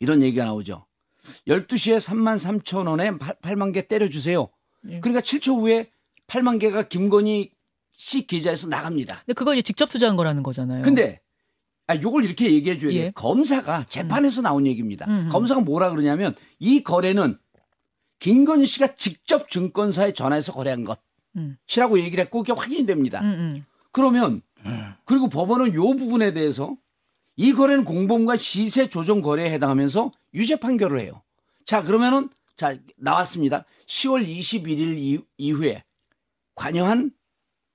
이런 0.00 0.22
얘기가 0.22 0.44
나오죠. 0.44 0.86
12시에 1.46 1.98
3만 1.98 2.36
3천 2.36 2.88
원에 2.88 3.16
8, 3.40 3.56
만개 3.56 3.86
때려주세요. 3.86 4.48
예. 4.90 5.00
그러니까 5.00 5.20
7초 5.20 5.60
후에 5.60 5.90
8만 6.26 6.58
개가 6.60 6.84
김건희 6.84 7.52
씨 7.96 8.26
계좌에서 8.26 8.68
나갑니다. 8.68 9.20
근데 9.20 9.32
그거 9.34 9.54
이제 9.54 9.62
직접 9.62 9.88
투자한 9.88 10.16
거라는 10.16 10.42
거잖아요. 10.42 10.82
근데 10.82 11.20
아 11.86 11.96
요걸 11.96 12.24
이렇게 12.24 12.52
얘기해 12.52 12.78
줘야 12.78 12.92
예. 12.92 13.00
돼. 13.04 13.10
검사가 13.12 13.86
재판에서 13.88 14.42
나온 14.42 14.66
얘기입니다. 14.66 15.06
음, 15.06 15.26
음. 15.26 15.28
검사가 15.30 15.60
뭐라 15.60 15.90
그러냐면 15.90 16.34
이 16.58 16.82
거래는 16.82 17.38
김건희 18.18 18.66
씨가 18.66 18.94
직접 18.94 19.50
증권사에 19.50 20.12
전화해서 20.12 20.52
거래한 20.52 20.80
음. 20.80 20.84
것 20.84 20.98
이라고 21.74 21.98
얘기를 21.98 22.22
했고 22.24 22.42
그게 22.42 22.52
확인이 22.52 22.86
됩니다. 22.86 23.20
음, 23.22 23.26
음. 23.26 23.64
그러면 23.92 24.42
그리고 25.04 25.28
법원은 25.28 25.74
요 25.74 25.82
부분에 25.96 26.32
대해서 26.32 26.76
이 27.36 27.52
거래는 27.52 27.84
공범과 27.84 28.36
시세 28.36 28.88
조정 28.88 29.20
거래에 29.20 29.50
해당하면서 29.50 30.12
유죄 30.34 30.56
판결을 30.56 31.00
해요. 31.00 31.22
자, 31.64 31.82
그러면은 31.82 32.28
자, 32.56 32.76
나왔습니다. 32.96 33.64
10월 33.86 34.26
21일 34.26 34.96
이- 34.98 35.24
이후에 35.38 35.82
관여한 36.54 37.10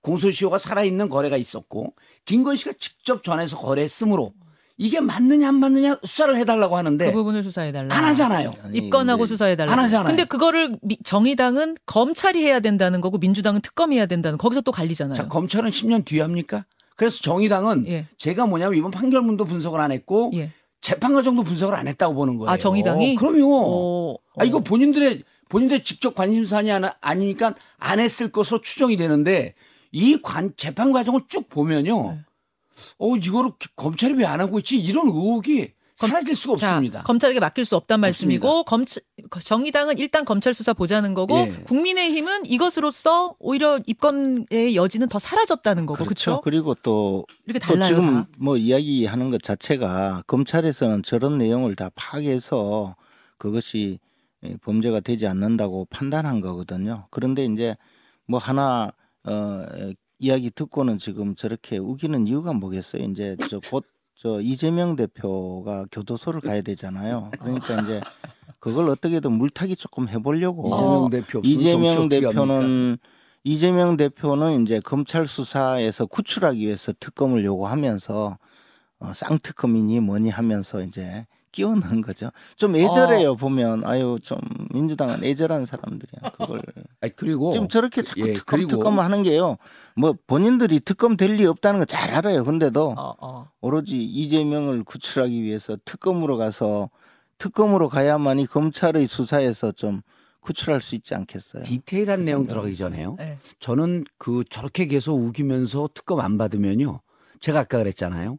공소시효가 0.02 0.58
살아있는 0.58 1.10
거래가 1.10 1.36
있었고 1.36 1.94
김건희 2.24 2.58
씨가 2.58 2.74
직접 2.80 3.24
전해서 3.24 3.58
거래했으므로 3.58 4.34
이게 4.82 5.02
맞느냐 5.02 5.50
안 5.50 5.56
맞느냐 5.56 5.98
수사를 6.06 6.36
해달라고 6.38 6.78
하는데 6.78 7.06
그 7.06 7.12
부분을 7.12 7.44
수사해 7.44 7.72
달라. 7.74 7.94
안 7.94 8.06
하잖아요. 8.06 8.52
아니, 8.64 8.78
입건하고 8.78 9.26
이제 9.26 9.34
수사해 9.34 9.56
달라. 9.58 9.74
안 9.74 9.80
하잖아요. 9.80 10.08
근데 10.08 10.24
그거를 10.24 10.78
미- 10.82 10.98
정의당은 11.04 11.76
검찰이 11.86 12.42
해야 12.42 12.62
된다는 12.62 13.02
거고 13.02 13.18
민주당은 13.18 13.60
특검이 13.60 13.98
해야 13.98 14.06
된다는 14.06 14.38
거기서 14.38 14.62
또 14.62 14.72
갈리잖아요. 14.72 15.16
자, 15.16 15.28
검찰은 15.28 15.70
10년 15.70 16.06
뒤에 16.06 16.22
합니까? 16.22 16.66
그래서 16.96 17.20
정의당은 17.22 17.88
예. 17.88 18.06
제가 18.18 18.46
뭐냐면 18.46 18.78
이번 18.78 18.92
판결문도 18.92 19.44
분석을 19.46 19.82
안 19.82 19.92
했고 19.92 20.32
예. 20.36 20.50
재판 20.80 21.14
과정도 21.14 21.44
분석을 21.44 21.76
안 21.76 21.90
했다고 21.90 22.14
보는 22.16 22.38
거예요. 22.38 22.50
아, 22.50 22.58
정의당이? 22.58 23.16
그럼요. 23.16 23.64
어, 23.68 24.16
아 24.38 24.46
이거 24.46 24.60
어. 24.60 24.62
본인들의 24.62 25.24
본인들의 25.50 25.84
직접 25.84 26.16
관심사안이 26.16 26.72
아니- 26.72 26.88
아니니까 27.02 27.54
안 27.80 28.00
했을 28.00 28.32
것으로 28.32 28.62
추정이 28.62 28.96
되는데 28.96 29.56
이 29.92 30.22
관 30.22 30.54
재판 30.56 30.94
과정을 30.94 31.22
쭉 31.28 31.50
보면요. 31.50 32.12
네. 32.14 32.20
어 32.98 33.16
이거를 33.16 33.52
기- 33.60 33.68
검찰이 33.76 34.14
왜 34.16 34.26
안 34.26 34.40
하고 34.42 34.60
있지 34.60 34.78
이런 34.80 35.08
의혹이 35.08 35.72
사라질 35.96 36.34
수가 36.34 36.56
자, 36.56 36.70
없습니다. 36.70 37.04
검찰에게 37.04 37.42
맡길 37.42 37.66
수 37.66 37.76
없단. 37.76 38.00
말씀이고 38.00 38.64
검찰 38.64 39.04
정의당은 39.42 39.98
일단 39.98 40.24
검찰 40.24 40.54
수사 40.54 40.72
보자는 40.72 41.14
거고 41.14 41.38
예. 41.40 41.52
국민의힘은 41.66 42.46
이것으로써 42.46 43.36
오히려 43.40 43.80
입건의 43.86 44.76
여지는 44.76 45.10
더 45.10 45.20
사라졌다는 45.20 45.86
거고 45.86 46.06
그렇죠? 46.06 46.40
그리고 46.42 46.74
또, 46.76 47.26
이렇게 47.46 47.60
또 47.60 47.74
달라요. 47.74 47.90
지금 47.96 48.14
다. 48.14 48.28
뭐 48.38 48.56
이야기하는 48.56 49.30
것 49.30 49.44
자체가 49.44 50.24
검찰에서는 50.26 51.04
저런 51.04 51.38
내용을 51.38 51.76
다 51.76 51.90
파악해서 51.96 52.96
그것이 53.38 54.00
예, 54.46 54.56
범죄가 54.62 55.02
되지 55.02 55.28
않는다고 55.28 55.86
판단한 55.90 56.40
거거든요. 56.40 57.08
그런데 57.12 57.44
이제 57.44 57.76
뭐 58.26 58.40
하나 58.40 58.94
어 59.26 59.66
이야기 60.20 60.52
듣고는 60.52 61.00
지금 61.00 61.36
저렇게 61.36 61.78
우기는 61.78 62.28
이유가 62.28 62.54
뭐겠어요? 62.54 63.04
이제 63.04 63.38
저곧 63.50 63.86
저 64.16 64.42
이재명 64.42 64.98
대표가 64.98 65.86
교도소를 65.92 66.42
가야 66.42 66.62
되잖아요. 66.62 67.32
그러니까 67.40 67.82
이제 67.82 68.02
그걸 68.60 68.90
어떻게든 68.90 69.32
물타기 69.32 69.78
조금 69.78 70.10
해보려고 70.10 70.68
이재명 70.68 71.04
어, 71.04 71.10
대표 71.10 71.42
이재명? 71.44 72.10
대표는 72.10 72.98
이재명 73.46 73.96
대표는 73.96 74.64
이제 74.64 74.82
검찰 74.82 75.26
수사에서 75.26 76.06
구출하기 76.06 76.60
위해서 76.60 76.92
특검을 77.00 77.46
요구하면서 77.46 78.38
어, 79.00 79.14
쌍특검이니 79.14 80.02
뭐니 80.02 80.30
하면서 80.30 80.84
이제 80.84 81.26
끼워 81.52 81.76
넣은 81.76 82.02
거죠. 82.02 82.32
좀 82.56 82.76
애절해요 82.76 83.36
보면 83.36 83.86
아유 83.86 84.18
좀 84.22 84.38
민주당은 84.74 85.24
애절한 85.24 85.66
사람들이야. 85.66 86.32
그걸 86.38 86.62
아니, 87.02 87.16
그리고 87.16 87.52
지금 87.52 87.68
저렇게 87.68 88.02
자꾸 88.02 88.22
예, 88.28 88.34
특검 88.34 88.60
그리고- 88.60 88.70
특검 88.78 89.00
하는 89.00 89.24
게요. 89.24 89.58
뭐 89.96 90.14
본인들이 90.28 90.80
특검 90.82 91.18
될 91.18 91.36
리 91.36 91.46
없다는 91.46 91.80
거 91.80 91.86
잘 91.86 92.12
알아요. 92.14 92.44
근데도 92.44 92.96
어, 92.98 93.14
어. 93.20 93.50
오로지 93.62 94.02
이재명을 94.04 94.84
구출하기 94.84 95.42
위해서 95.44 95.78
특검으로 95.86 96.38
가서 96.38 96.90
특검으로 97.38 97.90
가야만이 97.90 98.46
검찰의 98.48 99.08
수사에서 99.08 99.72
좀 99.72 100.02
구출할 100.42 100.82
수 100.82 100.96
있지 100.96 101.16
않겠어요. 101.16 101.64
디테일한 101.64 102.20
그 102.20 102.26
내용 102.26 102.48
들어가기 102.48 102.76
전에요. 102.76 103.16
네. 103.18 103.38
저는 103.60 104.06
그 104.18 104.44
저렇게 104.50 104.88
계속 104.88 105.16
우기면서 105.16 105.90
특검 105.94 106.20
안 106.22 106.38
받으면요. 106.38 107.02
제가 107.40 107.60
아까 107.62 107.78
그랬잖아요. 107.78 108.38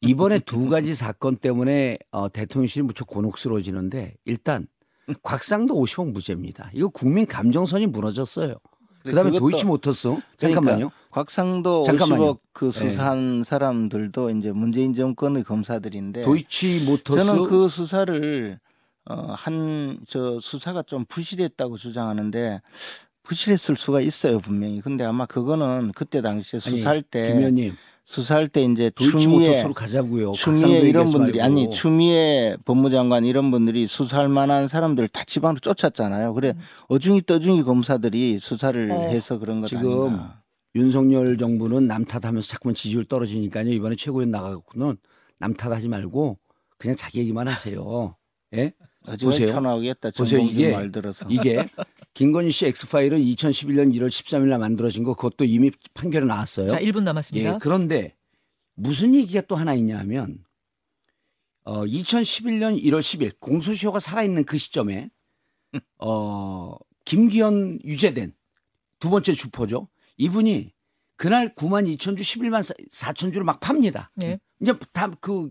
이번에 0.00 0.38
두 0.38 0.68
가지 0.68 0.94
사건 0.94 1.36
때문에 1.36 1.98
어, 2.10 2.28
대통령실이 2.30 2.84
무척 2.84 3.06
곤혹스러워지는데 3.08 4.14
일단 4.24 4.66
곽상도 5.22 5.74
50억 5.74 6.12
무죄입니다. 6.12 6.70
이거 6.72 6.88
국민 6.88 7.26
감정선이 7.26 7.86
무너졌어요. 7.86 8.54
그다음에 9.02 9.30
그것도- 9.32 9.38
도이치 9.40 9.66
모터스 9.66 10.16
잠깐만요. 10.38 10.76
그러니까 10.90 10.96
곽상도 11.10 11.82
잠깐만요. 11.82 12.22
네. 12.22 12.28
50억 12.30 12.38
그 12.52 12.70
수사한 12.70 13.42
사람들도 13.42 14.30
이제 14.30 14.52
문재인 14.52 14.94
정권의 14.94 15.42
검사들인데 15.42 16.22
도이치 16.22 16.84
모터스 16.86 17.24
저는 17.26 17.48
그 17.48 17.68
수사를 17.68 18.60
어, 19.06 19.34
한 19.36 19.98
저 20.06 20.38
수사가 20.40 20.82
좀 20.82 21.04
부실했다고 21.06 21.76
주장하는데 21.78 22.60
부실했을 23.24 23.74
수가 23.76 24.00
있어요 24.00 24.38
분명히. 24.38 24.80
근데 24.80 25.02
아마 25.04 25.26
그거는 25.26 25.90
그때 25.96 26.22
당시에 26.22 26.60
아니, 26.64 26.76
수사할 26.78 27.02
때김 27.02 27.38
의원님 27.38 27.74
수사할 28.04 28.48
때 28.48 28.62
이제 28.64 28.90
추미애 28.96 29.62
가자고요. 29.74 30.32
추미애 30.32 30.80
이런 30.80 31.10
분들이 31.10 31.38
말고. 31.38 31.44
아니 31.44 31.70
추미애 31.70 32.56
법무장관 32.64 33.24
이런 33.24 33.50
분들이 33.50 33.86
수사할 33.86 34.28
만한 34.28 34.68
사람들 34.68 35.08
다 35.08 35.22
지방으로 35.24 35.60
쫓았잖아요. 35.60 36.34
그래 36.34 36.54
어중이 36.88 37.22
떠중이 37.22 37.62
검사들이 37.62 38.38
수사를 38.40 38.90
어. 38.90 39.08
해서 39.08 39.38
그런 39.38 39.60
것 39.60 39.68
지금 39.68 39.84
아닌가. 40.08 40.42
윤석열 40.74 41.38
정부는 41.38 41.86
남 41.86 42.04
탓하면서 42.04 42.46
자꾸만 42.48 42.74
지지율 42.74 43.04
떨어지니까요. 43.04 43.70
이번에 43.70 43.94
최고위원 43.96 44.30
나가고는 44.30 44.96
남 45.38 45.54
탓하지 45.54 45.88
말고 45.88 46.38
그냥 46.78 46.96
자기 46.96 47.20
얘기만 47.20 47.46
하세요. 47.48 48.16
예? 48.54 48.72
보세요. 49.20 49.52
편하겠다. 49.52 50.10
보세요. 50.16 50.40
이게- 50.40 50.72
말 50.72 50.90
들어서. 50.92 51.24
이게 51.28 51.66
김건희 52.14 52.50
씨 52.50 52.66
엑스파일은 52.66 53.18
2011년 53.18 53.94
1월 53.94 54.08
13일 54.08 54.48
날 54.48 54.58
만들어진 54.58 55.02
거 55.02 55.14
그것도 55.14 55.44
이미 55.44 55.70
판결이 55.94 56.26
나왔어요. 56.26 56.68
자, 56.68 56.78
1분 56.78 57.02
남았습니다. 57.04 57.54
예, 57.54 57.58
그런데 57.60 58.14
무슨 58.74 59.14
얘기가 59.14 59.42
또 59.42 59.56
하나 59.56 59.74
있냐면 59.74 60.44
어 61.64 61.84
2011년 61.84 62.82
1월 62.82 63.00
10일 63.00 63.38
공소시효가 63.40 64.00
살아있는 64.00 64.44
그 64.44 64.58
시점에 64.58 65.10
어 65.98 66.76
김기현 67.04 67.80
유죄된 67.84 68.34
두 68.98 69.10
번째 69.10 69.32
주포죠. 69.32 69.88
이분이 70.18 70.72
그날 71.16 71.54
9만 71.54 71.86
2천 71.96 72.16
주 72.16 72.22
11만 72.24 72.60
4천 72.90 73.32
주를 73.32 73.44
막 73.44 73.60
팝니다. 73.60 74.10
네. 74.16 74.38
이제 74.60 74.72
다 74.92 75.08
그 75.20 75.50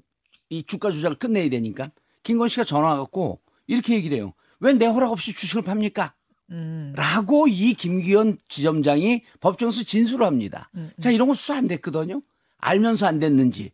이 0.53 0.63
주가 0.63 0.91
조작을 0.91 1.17
끝내야 1.17 1.49
되니까 1.49 1.91
김건희 2.23 2.49
씨가 2.49 2.65
전화 2.65 2.97
갖고 2.97 3.39
이렇게 3.67 3.93
얘기를 3.95 4.17
해요. 4.17 4.33
왜 4.59 4.73
내 4.73 4.85
허락 4.85 5.13
없이 5.13 5.33
주식을 5.33 5.61
팝니까? 5.63 6.13
음. 6.51 6.93
라고 6.95 7.47
이 7.47 7.73
김기현 7.73 8.37
지점장이 8.47 9.23
법정에서 9.39 9.83
진술을 9.83 10.25
합니다. 10.25 10.69
음, 10.75 10.91
자, 10.99 11.09
이런 11.11 11.27
거 11.27 11.33
수사 11.33 11.55
안 11.55 11.67
됐거든요. 11.67 12.21
알면서 12.57 13.07
안 13.07 13.17
됐는지 13.19 13.71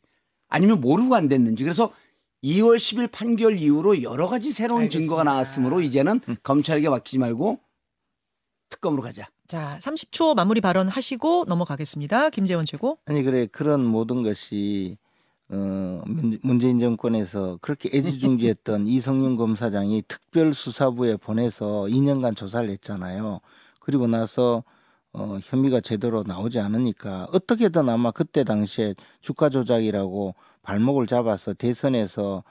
아니면 0.48 0.80
모르고 0.80 1.16
안 1.16 1.28
됐는지. 1.28 1.64
그래서 1.64 1.92
2월 2.44 2.78
10일 2.78 3.12
판결 3.12 3.58
이후로 3.58 4.04
여러 4.04 4.28
가지 4.28 4.52
새로운 4.52 4.84
알겠습니다. 4.84 5.04
증거가 5.04 5.24
나왔으므로 5.24 5.82
이제는 5.82 6.22
음. 6.30 6.36
검찰에게 6.44 6.90
맡기지 6.90 7.18
말고 7.18 7.60
특검으로 8.70 9.02
가자. 9.02 9.28
자, 9.48 9.80
30초 9.82 10.36
마무리 10.36 10.62
발언 10.62 10.88
하시고 10.88 11.46
넘어가겠습니다. 11.48 12.30
김재원 12.30 12.66
최고. 12.66 13.00
아니 13.06 13.24
그래 13.24 13.48
그런 13.48 13.86
모든 13.86 14.24
것이 14.24 14.98
어 15.50 16.01
문- 16.06 16.39
문재인 16.44 16.77
정권에서 16.80 17.58
그렇게 17.62 17.89
애지중지했던 17.96 18.88
이성윤 18.88 19.38
검사장이 19.38 20.04
특별수사부에 20.08 21.18
보내서 21.18 21.88
2년간 21.88 22.36
조사를 22.36 22.70
했잖아요. 22.70 23.39
그리고 23.80 24.08
나서 24.08 24.63
어 25.13 25.39
혐의가 25.44 25.80
제대로 25.82 26.24
나오지 26.24 26.60
않으니까 26.60 27.27
어떻게든 27.34 27.88
아마 27.89 28.12
그때 28.12 28.44
당시에 28.44 28.94
주가 29.22 29.50
조작이라고 29.50 30.36
발목을 30.63 31.08
잡아서 31.08 31.54
대선에서 31.54 32.44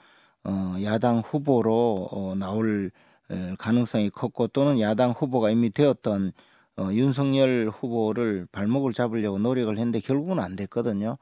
어 0.45 0.75
야당 0.83 1.19
후보로 1.19 2.09
어 2.11 2.35
나올 2.35 2.91
에, 3.29 3.53
가능성이 3.59 4.09
컸고 4.09 4.47
또는 4.47 4.79
야당 4.79 5.11
후보가 5.11 5.51
이미 5.51 5.69
되었던 5.71 6.31
어, 6.77 6.89
윤석열 6.93 7.69
후보를 7.73 8.47
발목을 8.51 8.93
잡으려고 8.93 9.39
노력을 9.39 9.75
했는데 9.77 9.99
결국은 9.99 10.39
안 10.39 10.55
됐거든요. 10.55 11.17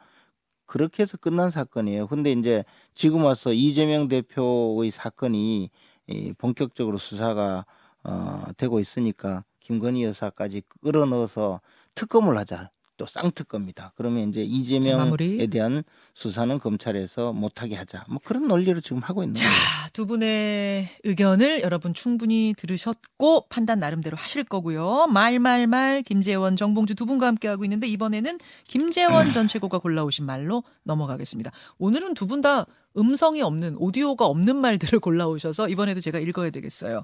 그렇게 0.65 1.03
해서 1.03 1.17
끝난 1.17 1.51
사건이에요. 1.51 2.07
근데 2.07 2.31
이제 2.31 2.63
지금 2.93 3.23
와서 3.23 3.53
이재명 3.53 4.07
대표의 4.07 4.91
사건이 4.91 5.69
이 6.07 6.33
본격적으로 6.37 6.97
수사가 6.97 7.65
어, 8.03 8.43
되고 8.57 8.79
있으니까 8.79 9.43
김건희 9.59 10.03
여사까지 10.03 10.63
끌어넣어서 10.83 11.61
특검을 11.95 12.37
하자. 12.37 12.69
또 12.97 13.05
쌍특검이다. 13.05 13.93
그러면 13.95 14.29
이제 14.29 14.41
이재명에 14.43 14.95
마무리. 14.95 15.47
대한 15.47 15.83
수사는 16.13 16.57
검찰에서 16.59 17.33
못하게 17.33 17.75
하자. 17.75 18.05
뭐 18.09 18.19
그런 18.23 18.47
논리로 18.47 18.79
지금 18.81 18.99
하고 18.99 19.23
있는 19.23 19.33
자, 19.33 19.45
거예요. 19.45 19.59
두 19.93 20.05
분의 20.05 20.89
의견을 21.03 21.61
여러분 21.61 21.93
충분히 21.93 22.53
들으셨고 22.57 23.47
판단 23.49 23.79
나름대로 23.79 24.15
하실 24.17 24.43
거고요. 24.43 25.07
말말말 25.07 26.03
김재원, 26.03 26.55
정봉주 26.55 26.95
두 26.95 27.05
분과 27.05 27.27
함께 27.27 27.47
하고 27.47 27.63
있는데 27.65 27.87
이번에는 27.87 28.37
김재원 28.67 29.31
전 29.31 29.47
최고가 29.47 29.79
골라오신 29.79 30.25
말로 30.25 30.63
넘어가겠습니다. 30.83 31.51
오늘은 31.77 32.13
두 32.13 32.27
분 32.27 32.41
다 32.41 32.65
음성이 32.97 33.41
없는 33.41 33.75
오디오가 33.77 34.25
없는 34.25 34.55
말들을 34.55 34.99
골라오셔서 35.01 35.67
이번에도 35.69 35.99
제가 35.99 36.19
읽어야 36.19 36.49
되겠어요. 36.49 37.03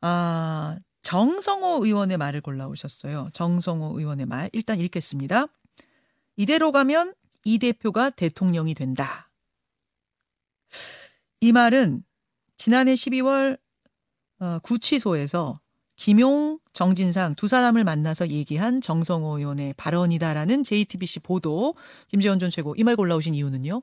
아, 0.00 0.76
정성호 1.04 1.84
의원의 1.84 2.16
말을 2.16 2.40
골라오셨어요. 2.40 3.28
정성호 3.32 3.98
의원의 3.98 4.26
말 4.26 4.50
일단 4.52 4.80
읽겠습니다. 4.80 5.46
이대로 6.36 6.72
가면 6.72 7.14
이 7.44 7.58
대표가 7.58 8.10
대통령이 8.10 8.74
된다. 8.74 9.30
이 11.40 11.52
말은 11.52 12.02
지난해 12.56 12.94
12월 12.94 13.58
어, 14.40 14.58
구치소에서 14.60 15.60
김용, 15.96 16.58
정진상 16.72 17.34
두 17.36 17.46
사람을 17.48 17.84
만나서 17.84 18.28
얘기한 18.28 18.80
정성호 18.80 19.38
의원의 19.38 19.74
발언이다라는 19.76 20.64
JTBC 20.64 21.20
보도. 21.20 21.74
김재원 22.08 22.38
전 22.40 22.50
최고 22.50 22.74
이 22.76 22.82
말 22.82 22.96
골라오신 22.96 23.34
이유는요? 23.34 23.82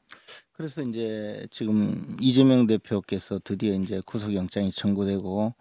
그래서 0.51 0.81
이제 0.81 1.47
지금 1.51 2.17
이재명 2.19 2.67
대표께서 2.67 3.39
드디어 3.43 3.75
이제 3.75 4.01
구속영장이 4.05 4.71
청구되고 4.71 5.53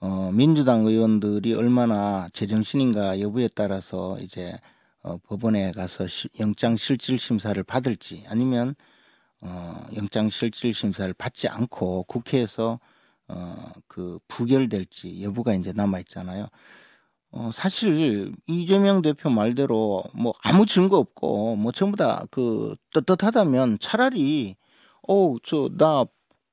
어, 0.00 0.30
민주당 0.32 0.86
의원들이 0.86 1.54
얼마나 1.54 2.28
제정신인가 2.32 3.20
여부에 3.20 3.48
따라서 3.54 4.18
이제 4.20 4.58
어, 5.02 5.18
법원에 5.18 5.72
가서 5.72 6.06
시, 6.06 6.28
영장 6.40 6.76
실질 6.76 7.18
심사를 7.18 7.62
받을지 7.64 8.24
아니면 8.28 8.74
어, 9.42 9.84
영장 9.96 10.30
실질 10.30 10.74
심사를 10.74 11.12
받지 11.14 11.48
않고 11.48 12.04
국회에서 12.04 12.80
어, 13.28 13.72
그 13.88 14.18
부결될지 14.28 15.22
여부가 15.22 15.54
이제 15.54 15.72
남아 15.74 16.00
있잖아요. 16.00 16.48
어, 17.32 17.50
사실 17.52 18.34
이재명 18.46 19.02
대표 19.02 19.30
말대로 19.30 20.04
뭐 20.14 20.34
아무 20.42 20.66
증거 20.66 20.98
없고 20.98 21.56
뭐 21.56 21.72
전부 21.72 21.96
다 21.96 22.24
그 22.30 22.74
떳떳하다면 22.92 23.78
차라리 23.80 24.56
어, 25.08 25.36
저나 25.44 26.06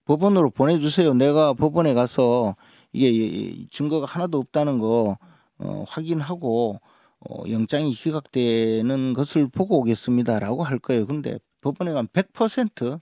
법원으로 0.06 0.52
보내주세요. 0.52 1.14
내가 1.16 1.54
법원에 1.54 1.94
가서 1.94 2.56
이게 2.98 3.10
이- 3.12 3.68
증거가 3.70 4.06
하나도 4.08 4.40
없다는 4.40 4.80
거 4.80 5.18
어, 5.60 5.86
확인하고 5.88 6.80
어, 7.30 7.44
영장이 7.50 7.94
기각되는 7.94 9.14
것을 9.14 9.48
보고 9.50 9.80
오겠습니다라고 9.80 10.64
할 10.64 10.80
거예요. 10.80 11.06
근데 11.06 11.40
법원에 11.62 11.92
가면 11.92 12.08
100% 12.14 13.00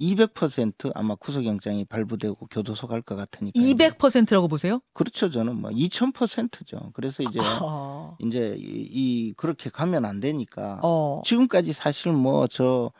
200% 0.00 0.90
아마 0.96 1.14
구속영장이 1.14 1.84
발부되고 1.84 2.46
교도소 2.50 2.88
갈 2.88 3.02
것 3.02 3.14
같으니까 3.14 3.52
200%라고 3.60 4.48
보세요? 4.48 4.80
그렇죠 4.94 5.30
저는 5.30 5.60
뭐 5.60 5.70
2000%죠. 5.70 6.90
그래서 6.94 7.22
이제 7.22 7.38
어. 7.62 8.16
이제 8.20 8.56
이, 8.58 8.88
이 8.90 9.32
그렇게 9.36 9.70
가면 9.70 10.04
안 10.04 10.18
되니까 10.18 10.80
어. 10.82 11.22
지금까지 11.24 11.72
사실 11.72 12.12
뭐저 12.12 12.90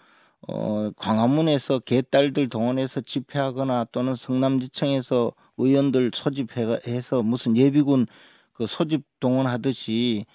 어, 0.48 0.90
광화문에서 0.96 1.80
개딸들 1.80 2.48
동원해서 2.48 3.00
집회하거나 3.00 3.86
또는 3.90 4.14
성남지청에서 4.16 5.32
의원들 5.56 6.10
소집해서 6.14 7.22
무슨 7.22 7.56
예비군 7.56 8.06
그 8.52 8.66
소집 8.66 9.02
동원하듯이 9.20 10.26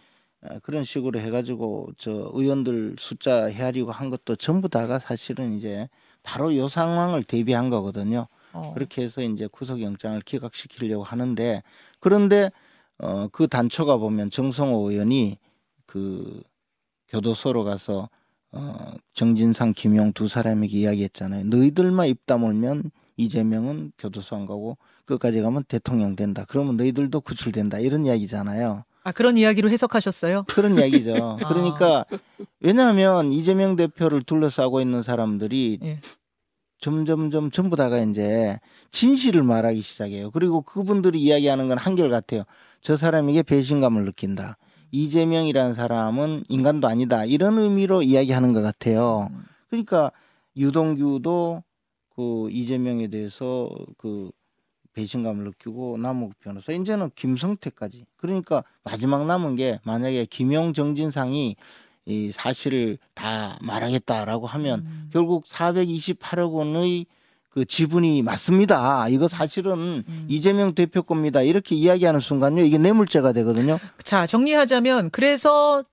어, 0.42 0.60
그런 0.62 0.84
식으로 0.84 1.20
해가지고 1.20 1.90
저 1.98 2.32
의원들 2.34 2.96
숫자 3.00 3.46
헤아리고 3.46 3.92
한 3.92 4.10
것도 4.10 4.36
전부 4.36 4.70
다가 4.70 5.00
사실은 5.00 5.58
이제 5.58 5.90
바로 6.24 6.56
요 6.56 6.68
상황을 6.68 7.24
대비한 7.24 7.70
거거든요. 7.70 8.28
어. 8.54 8.74
그렇게 8.74 9.04
해서 9.04 9.22
이제 9.22 9.48
구속영장을 9.48 10.20
기각시키려고 10.22 11.04
하는데 11.04 11.64
그런데 12.00 12.52
어, 13.00 13.28
그 13.32 13.48
단초가 13.48 13.98
보면 13.98 14.30
정성호 14.30 14.92
의원이 14.92 15.38
그 15.86 16.42
교도소로 17.10 17.64
가서 17.64 18.10
어, 18.52 18.94
정진상, 19.14 19.74
김용 19.76 20.14
두 20.14 20.28
사람에게 20.28 20.78
이야기했잖아요. 20.78 21.46
너희들만 21.46 22.08
입 22.08 22.26
다물면 22.26 22.92
이재명은 23.18 23.94
교도소 23.98 24.36
안 24.36 24.46
가고 24.46 24.78
끝까지 25.08 25.42
가면 25.42 25.64
대통령 25.68 26.16
된다. 26.16 26.46
그러면 26.48 26.78
너희들도 26.78 27.22
구출된다. 27.22 27.80
이런 27.80 28.06
이야기잖아요. 28.06 28.84
아 29.04 29.12
그런 29.14 29.38
이야기로 29.38 29.70
해석하셨어요? 29.70 30.44
그런 30.50 30.78
이야기죠. 30.78 31.16
아. 31.42 31.48
그러니까 31.48 32.06
왜냐하면 32.60 33.32
이재명 33.32 33.76
대표를 33.76 34.24
둘러싸고 34.24 34.82
있는 34.82 35.02
사람들이 35.02 35.80
예. 35.82 36.00
점점점 36.80 37.50
전부 37.50 37.76
다가 37.76 38.00
이제 38.00 38.60
진실을 38.92 39.44
말하기 39.44 39.82
시작해요. 39.82 40.30
그리고 40.32 40.62
그분들이 40.62 41.20
이야기하는 41.22 41.70
건 41.70 41.78
한결 41.78 42.10
같아요. 42.10 42.44
저 42.82 42.98
사람에게 42.98 43.44
배신감을 43.44 44.04
느낀다. 44.06 44.58
이재명이라는 44.92 45.74
사람은 45.76 46.44
인간도 46.50 46.88
아니다. 46.88 47.26
이런 47.26 47.58
의미로 47.58 48.04
이야기하는 48.04 48.54
것 48.54 48.62
같아요. 48.62 49.28
음. 49.32 49.44
그러니까 49.70 50.12
유동규도 50.56 51.64
그 52.16 52.50
이재명에 52.52 53.08
대해서 53.08 53.70
그 53.98 54.32
배신감을 54.98 55.44
느끼고 55.44 55.98
남욱 56.00 56.34
변호사 56.40 56.72
이제는 56.72 57.12
김성태까지 57.16 58.06
그러니까 58.18 58.64
마지막 58.84 59.28
남은 59.28 59.56
게 59.56 59.80
만약에 59.84 60.26
김용 60.26 60.74
정진상이 60.74 61.56
이 62.06 62.32
사실을 62.34 62.98
다 63.14 63.60
말하겠다라고 63.62 64.48
하면 64.48 64.80
음. 64.80 65.10
결국 65.14 65.46
428억 65.46 66.54
원의 66.54 67.06
그 67.50 67.66
지분이 67.66 68.24
맞습니다. 68.24 69.08
이거 69.10 69.28
사실은 69.28 70.04
음. 70.08 70.26
이재명 70.30 70.74
대표 70.74 71.04
겁니다. 71.04 71.42
이렇게 71.42 71.76
이야기하는 71.76 72.20
순간요 72.20 72.64
이게 72.64 72.78
뇌물죄가 72.78 73.34
되거든요. 73.34 73.78
자, 74.04 74.26
정리하자면 74.26 75.12
그래서 75.12 75.84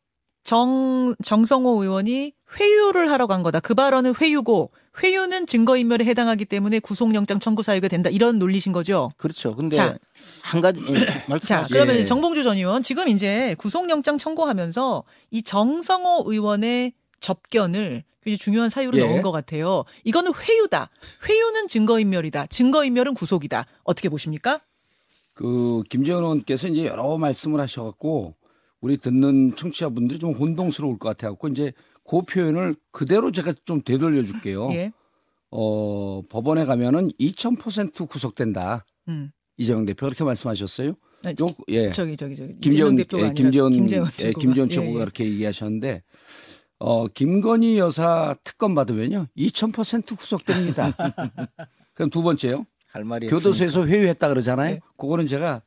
정 0.45 1.15
정성호 1.23 1.83
의원이 1.83 2.33
회유를 2.59 3.11
하러 3.11 3.27
간 3.27 3.43
거다. 3.43 3.61
그 3.61 3.75
발언은 3.75 4.15
회유고 4.21 4.71
회유는 5.03 5.47
증거인멸에 5.47 6.05
해당하기 6.05 6.45
때문에 6.45 6.79
구속영장 6.79 7.39
청구 7.41 7.63
사유가 7.63 7.89
된다. 7.89 8.11
이런 8.11 8.39
논리신 8.39 8.73
거죠. 8.73 9.11
그렇죠. 9.17 9.55
근데 9.55 9.77
자. 9.77 9.99
한 10.43 10.61
가지 10.61 10.81
예, 10.89 11.07
자, 11.07 11.25
말씀하세요. 11.29 11.67
그러면 11.71 11.97
예. 11.97 12.05
정봉주 12.05 12.45
전 12.45 12.57
의원 12.57 12.83
지금 12.83 13.09
이제 13.09 13.55
구속영장 13.59 14.19
청구하면서 14.19 15.05
이 15.33 15.43
정성호 15.43 16.25
의원의 16.27 16.93
접견을 17.21 18.05
굉장히 18.23 18.39
중요한 18.39 18.71
사유로 18.71 18.99
예. 18.99 19.05
넣은 19.07 19.23
것 19.23 19.33
같아요. 19.33 19.85
이거는 20.05 20.33
회유다. 20.35 20.91
회유는 21.29 21.69
증거인멸이다. 21.69 22.47
증거인멸은 22.47 23.15
구속이다. 23.15 23.67
어떻게 23.83 24.09
보십니까? 24.09 24.61
그 25.35 25.83
김재원 25.91 26.23
의원께서 26.23 26.69
이제 26.69 26.87
여러 26.87 27.19
말씀을 27.19 27.61
하셔갖고 27.61 28.35
우리 28.81 28.97
듣는 28.99 29.57
청취자분들이 29.57 30.19
좀 30.19 30.33
혼동스러울 30.33 30.99
것 30.99 31.09
같아갖고 31.09 31.49
이제 31.49 31.73
그 32.05 32.23
표현을 32.23 32.75
그대로 32.91 33.33
제가 33.33 33.55
좀 33.65 33.83
되돌려 33.83 34.23
줄게요. 34.25 34.71
예. 34.73 34.93
어, 35.51 36.23
법원에 36.29 36.65
가면은 36.65 37.11
2000% 37.19 38.09
구속된다. 38.09 38.85
음. 39.09 39.31
이재명 39.57 39.85
대표 39.85 40.07
그렇게 40.07 40.25
말씀하셨어요? 40.25 40.95
아니, 41.25 41.37
요, 41.41 41.47
예. 41.69 41.91
저기 41.91 42.17
저기 42.17 42.37
저기 42.37 42.59
김재원 42.61 42.97
대표가 42.97 43.23
예, 43.23 43.27
아니라 43.29 43.43
김재원 43.43 43.73
김재원 43.73 44.07
예, 44.09 44.17
최고가. 44.17 44.41
김재원 44.41 44.71
예, 44.71 44.75
최고가 44.75 44.95
예. 44.95 44.99
그렇게 44.99 45.25
얘기하셨는데 45.25 46.03
어, 46.79 47.07
김건희 47.09 47.79
여사 47.79 48.37
특검 48.45 48.75
받으면요 48.75 49.29
2000% 49.37 50.19
구속됩니다. 50.19 50.93
그럼 51.95 52.11
두 52.11 52.23
번째요. 52.23 52.67
할 52.89 53.05
말이 53.05 53.29
교도소에서 53.29 53.87
회유했다 53.87 54.29
그러잖아요. 54.29 54.75
네. 54.75 54.81
그거는 54.97 55.27
제가 55.27 55.63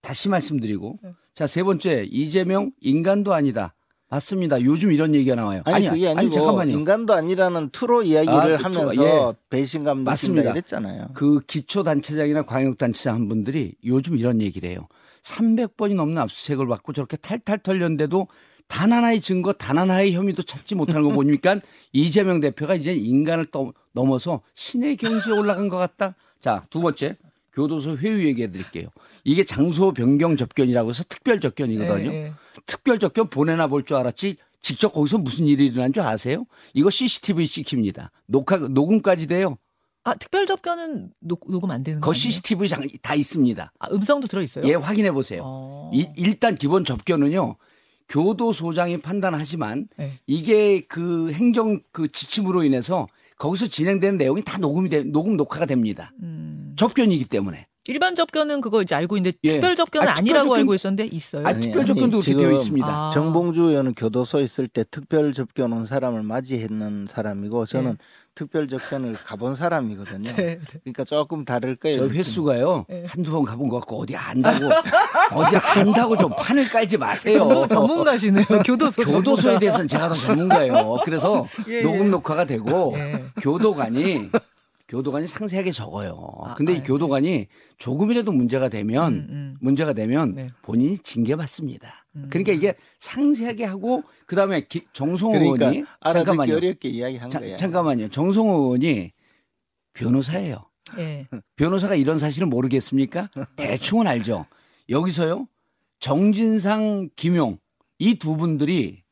다시 0.00 0.28
말씀드리고 0.28 0.98
네. 1.02 1.12
자 1.34 1.48
세 1.48 1.62
번째 1.62 2.06
이재명 2.10 2.70
인간도 2.80 3.34
아니다. 3.34 3.74
맞습니다. 4.10 4.62
요즘 4.62 4.92
이런 4.92 5.14
얘기가 5.14 5.34
나와요. 5.34 5.62
아니, 5.64 5.76
아니, 5.76 5.88
그게 5.88 6.06
아니고 6.08 6.20
아니 6.20 6.30
잠깐만요. 6.30 6.72
인간도 6.72 7.14
아니라는 7.14 7.70
투로 7.70 8.02
이야기를 8.02 8.34
아, 8.36 8.46
그 8.46 8.56
투- 8.72 8.80
하면서 8.80 8.94
예. 9.04 9.32
배신감 9.50 9.98
맞습니다. 10.04 10.50
이랬잖아요. 10.50 11.08
그 11.14 11.40
기초 11.46 11.82
단체장이나 11.82 12.42
광역 12.42 12.78
단체장 12.78 13.14
한 13.14 13.28
분들이 13.28 13.74
요즘 13.84 14.16
이런 14.18 14.40
얘기를 14.40 14.68
해요. 14.68 14.86
300번이 15.22 15.94
넘는 15.94 16.18
압수수색을 16.18 16.66
받고 16.68 16.92
저렇게 16.92 17.16
탈탈 17.16 17.58
털렸는데도 17.60 18.28
단 18.68 18.92
하나의 18.92 19.20
증거, 19.20 19.52
단 19.52 19.78
하나의 19.78 20.12
혐의도 20.14 20.42
찾지 20.42 20.74
못하는 20.74 21.02
거 21.02 21.10
보니까 21.10 21.60
이재명 21.92 22.40
대표가 22.40 22.74
이제 22.74 22.92
인간을 22.94 23.46
떠, 23.46 23.72
넘어서 23.92 24.42
신의 24.54 24.96
경지에 24.96 25.32
올라간 25.32 25.68
것 25.68 25.76
같다. 25.78 26.14
자, 26.40 26.66
두 26.70 26.80
번째. 26.80 27.16
교도소 27.54 27.98
회유 27.98 28.26
얘기해 28.26 28.50
드릴게요. 28.50 28.88
이게 29.24 29.44
장소 29.44 29.92
변경 29.92 30.36
접견이라고 30.36 30.90
해서 30.90 31.04
특별 31.08 31.40
접견이거든요. 31.40 32.12
예, 32.12 32.16
예. 32.26 32.32
특별 32.66 32.98
접견 32.98 33.28
보내나 33.28 33.66
볼 33.68 33.84
줄 33.84 33.96
알았지 33.96 34.36
직접 34.60 34.88
거기서 34.92 35.18
무슨 35.18 35.46
일이 35.46 35.66
일어난 35.66 35.92
줄 35.92 36.02
아세요? 36.02 36.44
이거 36.72 36.90
CCTV 36.90 37.46
찍힙니다. 37.46 38.10
녹화, 38.26 38.56
녹음까지 38.56 39.26
돼요. 39.28 39.56
아 40.02 40.14
특별 40.14 40.46
접견은 40.46 41.12
녹, 41.20 41.40
녹음 41.50 41.70
안 41.70 41.82
되는 41.82 42.00
거거 42.00 42.10
아니에요? 42.12 42.20
CCTV 42.20 42.68
장, 42.68 42.86
다 43.02 43.14
있습니다. 43.14 43.72
아, 43.78 43.86
음성도 43.92 44.26
들어 44.26 44.42
있어요? 44.42 44.64
예, 44.66 44.74
확인해 44.74 45.12
보세요. 45.12 45.42
어. 45.44 45.90
이- 45.94 46.08
일단 46.16 46.56
기본 46.56 46.84
접견은요. 46.84 47.56
교도소장이 48.08 48.98
판단하지만 49.00 49.88
네. 49.96 50.12
이게 50.26 50.80
그 50.88 51.32
행정 51.32 51.80
그 51.90 52.08
지침으로 52.08 52.62
인해서 52.64 53.06
거기서 53.38 53.66
진행되는 53.68 54.18
내용이 54.18 54.44
다 54.44 54.58
녹음이 54.58 54.88
돼, 54.90 55.02
녹음 55.04 55.36
녹화가 55.36 55.66
됩니다. 55.66 56.12
음. 56.22 56.43
접견이기 56.76 57.24
때문에. 57.26 57.66
일반 57.86 58.14
접견은 58.14 58.62
그거 58.62 58.80
이제 58.80 58.94
알고 58.94 59.18
있는데 59.18 59.36
예. 59.44 59.52
특별 59.52 59.76
접견은 59.76 60.08
아, 60.08 60.12
아, 60.16 60.20
니라고 60.22 60.48
접견- 60.54 60.58
알고 60.60 60.74
있었는데 60.74 61.04
있어요. 61.12 61.44
아, 61.46 61.50
아니, 61.50 61.60
특별 61.60 61.80
아니, 61.80 61.86
접견도 61.88 62.10
그렇게 62.18 62.24
지금- 62.30 62.40
되어 62.42 62.52
있습니다. 62.52 62.86
아. 62.88 63.10
정봉주 63.12 63.60
의원은 63.62 63.92
교도소 63.94 64.40
있을 64.40 64.68
때 64.68 64.84
특별 64.90 65.34
접견 65.34 65.70
온 65.74 65.84
사람을 65.84 66.22
맞이했는 66.22 67.08
사람이고 67.12 67.66
저는 67.66 67.98
특별 68.34 68.68
접견을 68.68 69.12
가본 69.12 69.56
사람이거든요. 69.56 70.30
네. 70.34 70.58
그러니까 70.82 71.04
조금 71.04 71.44
다를 71.44 71.76
거예요. 71.76 72.08
저. 72.08 72.14
횟수가요. 72.14 72.86
네. 72.88 73.04
한두 73.06 73.32
번 73.32 73.42
가본 73.44 73.68
것 73.68 73.80
같고 73.80 74.00
어디 74.00 74.16
안다고 74.16 74.64
어디 75.36 75.56
안다고 75.56 76.16
좀 76.16 76.32
판을 76.34 76.66
깔지 76.70 76.96
마세요. 76.96 77.66
전문가시네요. 77.68 78.46
교도소 78.64 79.02
교도소에. 79.02 79.58
대해서는 79.58 79.88
제가 79.88 80.08
더 80.08 80.14
전문가예요. 80.14 81.00
그래서 81.04 81.46
예, 81.68 81.74
예. 81.74 81.82
녹음 81.82 82.10
녹화가 82.10 82.46
되고 82.46 82.94
예. 82.96 83.22
교도관이 83.42 84.30
교도관이 84.88 85.26
상세하게 85.26 85.72
적어요. 85.72 86.28
아, 86.44 86.54
근데 86.54 86.74
아, 86.74 86.76
이 86.76 86.82
교도관이 86.82 87.46
조금이라도 87.78 88.32
문제가 88.32 88.68
되면 88.68 89.12
음, 89.14 89.26
음. 89.30 89.56
문제가 89.60 89.92
되면 89.94 90.32
네. 90.34 90.50
본인이 90.62 90.98
징계받습니다. 90.98 92.06
음. 92.16 92.26
그러니까 92.30 92.52
이게 92.52 92.74
상세하게 92.98 93.64
하고 93.64 94.02
그다음에 94.26 94.66
기- 94.66 94.86
정성호 94.92 95.32
그러니까 95.32 95.66
의원이 95.70 95.84
알아듣기 96.00 96.24
잠깐만요. 96.26 96.56
어렵게 96.56 96.88
이야기한 96.90 97.30
자, 97.30 97.40
거야. 97.40 97.56
잠깐만요. 97.56 98.08
정성호 98.10 98.52
의원이 98.64 99.12
변호사예요. 99.94 100.68
예. 100.98 101.26
변호사가 101.56 101.94
이런 101.94 102.18
사실을 102.18 102.46
모르겠습니까? 102.46 103.30
대충은 103.56 104.06
알죠. 104.06 104.46
여기서요. 104.90 105.48
정진상, 106.00 107.08
김용 107.16 107.58
이 107.98 108.18
두 108.18 108.36
분들이 108.36 109.02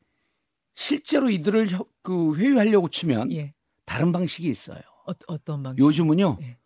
실제로 0.75 1.29
이들을 1.31 1.71
혀- 1.71 1.85
그 2.03 2.35
회유하려고 2.35 2.89
치면 2.89 3.31
예. 3.31 3.53
다른 3.85 4.11
방식이 4.11 4.47
있어요. 4.47 4.79
어, 5.07 5.13
어떤 5.27 5.63
방식? 5.63 5.79
요즘은요. 5.79 6.37
예. 6.41 6.57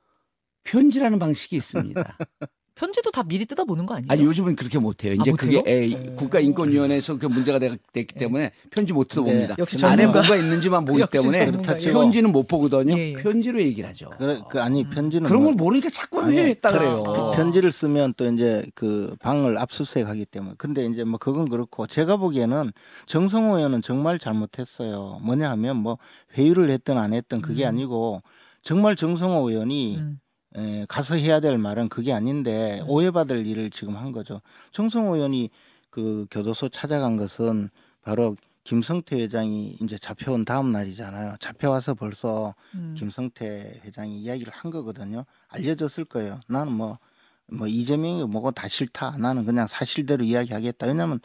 편지라는 0.64 1.20
방식이 1.20 1.56
있습니다. 1.56 2.18
편지도 2.78 3.10
다 3.10 3.24
미리 3.24 3.46
뜯어보는 3.46 3.88
거 3.88 3.96
아니에요? 3.96 4.08
아니 4.12 4.24
요즘은 4.24 4.56
그렇게 4.56 4.78
못해요. 4.78 5.14
이제 5.14 5.32
아, 5.32 5.34
그게? 5.36 5.64
에, 5.66 5.94
오. 6.12 6.16
국가인권위원회에서 6.16 7.18
그 7.18 7.26
문제가 7.26 7.58
되- 7.58 7.76
됐기 7.92 8.14
때문에 8.16 8.52
편지 8.70 8.94
못 8.94 9.08
뜯어봅니다. 9.08 9.48
네. 9.48 9.56
역시 9.58 9.84
안에. 9.84 10.06
뭐가 10.06 10.36
있는지만 10.36 10.86
보기 10.86 11.04
때문에. 11.12 11.52
편지는 11.92 12.32
못 12.32 12.48
보거든요. 12.48 12.96
예, 12.96 13.10
예. 13.10 13.14
편지로 13.16 13.60
얘기를 13.62 13.90
하죠. 13.90 14.12
그, 14.20 14.42
그 14.50 14.62
아니 14.62 14.88
편지는 14.88 15.28
그런 15.28 15.42
뭐- 15.42 15.52
걸 15.52 15.56
모르니까 15.56 15.90
자꾸 15.90 16.22
아니, 16.22 16.38
회유했다 16.38 16.70
저- 16.70 16.78
그래요. 16.78 17.04
아. 17.08 17.32
편지를 17.36 17.72
쓰면 17.72 18.14
또 18.16 18.32
이제 18.32 18.64
그 18.76 19.16
방을 19.22 19.58
압수수색하기 19.58 20.26
때문에 20.28 20.54
근데 20.60 20.86
이제 20.86 21.04
뭐 21.04 21.18
그건 21.18 21.50
그렇고 21.50 21.88
제가 21.88 22.18
보기에는 22.18 22.72
정성호 23.08 23.58
의원은 23.58 23.82
정말 23.82 24.20
잘못했어요. 24.20 25.20
뭐냐 25.24 25.50
하면 25.52 25.78
뭐 25.78 25.98
회유를 26.38 26.70
했든 26.70 26.98
안 26.98 27.14
했든 27.14 27.42
그게 27.42 27.64
음. 27.66 27.70
아니고 27.70 28.22
정말 28.62 28.96
정성호 28.96 29.50
의원이 29.50 29.98
음. 29.98 30.20
에, 30.58 30.86
가서 30.88 31.16
해야 31.16 31.40
될 31.40 31.58
말은 31.58 31.90
그게 31.90 32.14
아닌데 32.14 32.80
음. 32.82 32.90
오해받을 32.90 33.46
일을 33.46 33.70
지금 33.70 33.96
한 33.96 34.12
거죠. 34.12 34.42
정성호 34.72 35.16
의원이 35.16 35.50
그 35.90 36.26
교도소 36.32 36.70
찾아간 36.70 37.18
것은 37.18 37.70
바로 38.02 38.36
김성태 38.64 39.16
회장이 39.22 39.78
이제 39.82 39.98
잡혀온 39.98 40.44
다음 40.44 40.74
날이잖아요. 40.74 41.36
잡혀와서 41.40 41.94
벌써 41.94 42.54
음. 42.76 42.96
김성태 42.98 43.82
회장이 43.86 44.20
이야기를 44.20 44.52
한 44.54 44.72
거거든요. 44.72 45.24
알려졌을 45.48 46.04
거예요. 46.04 46.42
나는 46.48 46.74
뭐, 46.74 46.98
뭐 47.46 47.68
이재명이 47.68 48.26
뭐고 48.26 48.52
다 48.52 48.68
싫다. 48.68 49.18
나는 49.20 49.46
그냥 49.46 49.68
사실대로 49.68 50.26
이야기하겠다. 50.26 50.86
왜냐하면 50.86 51.22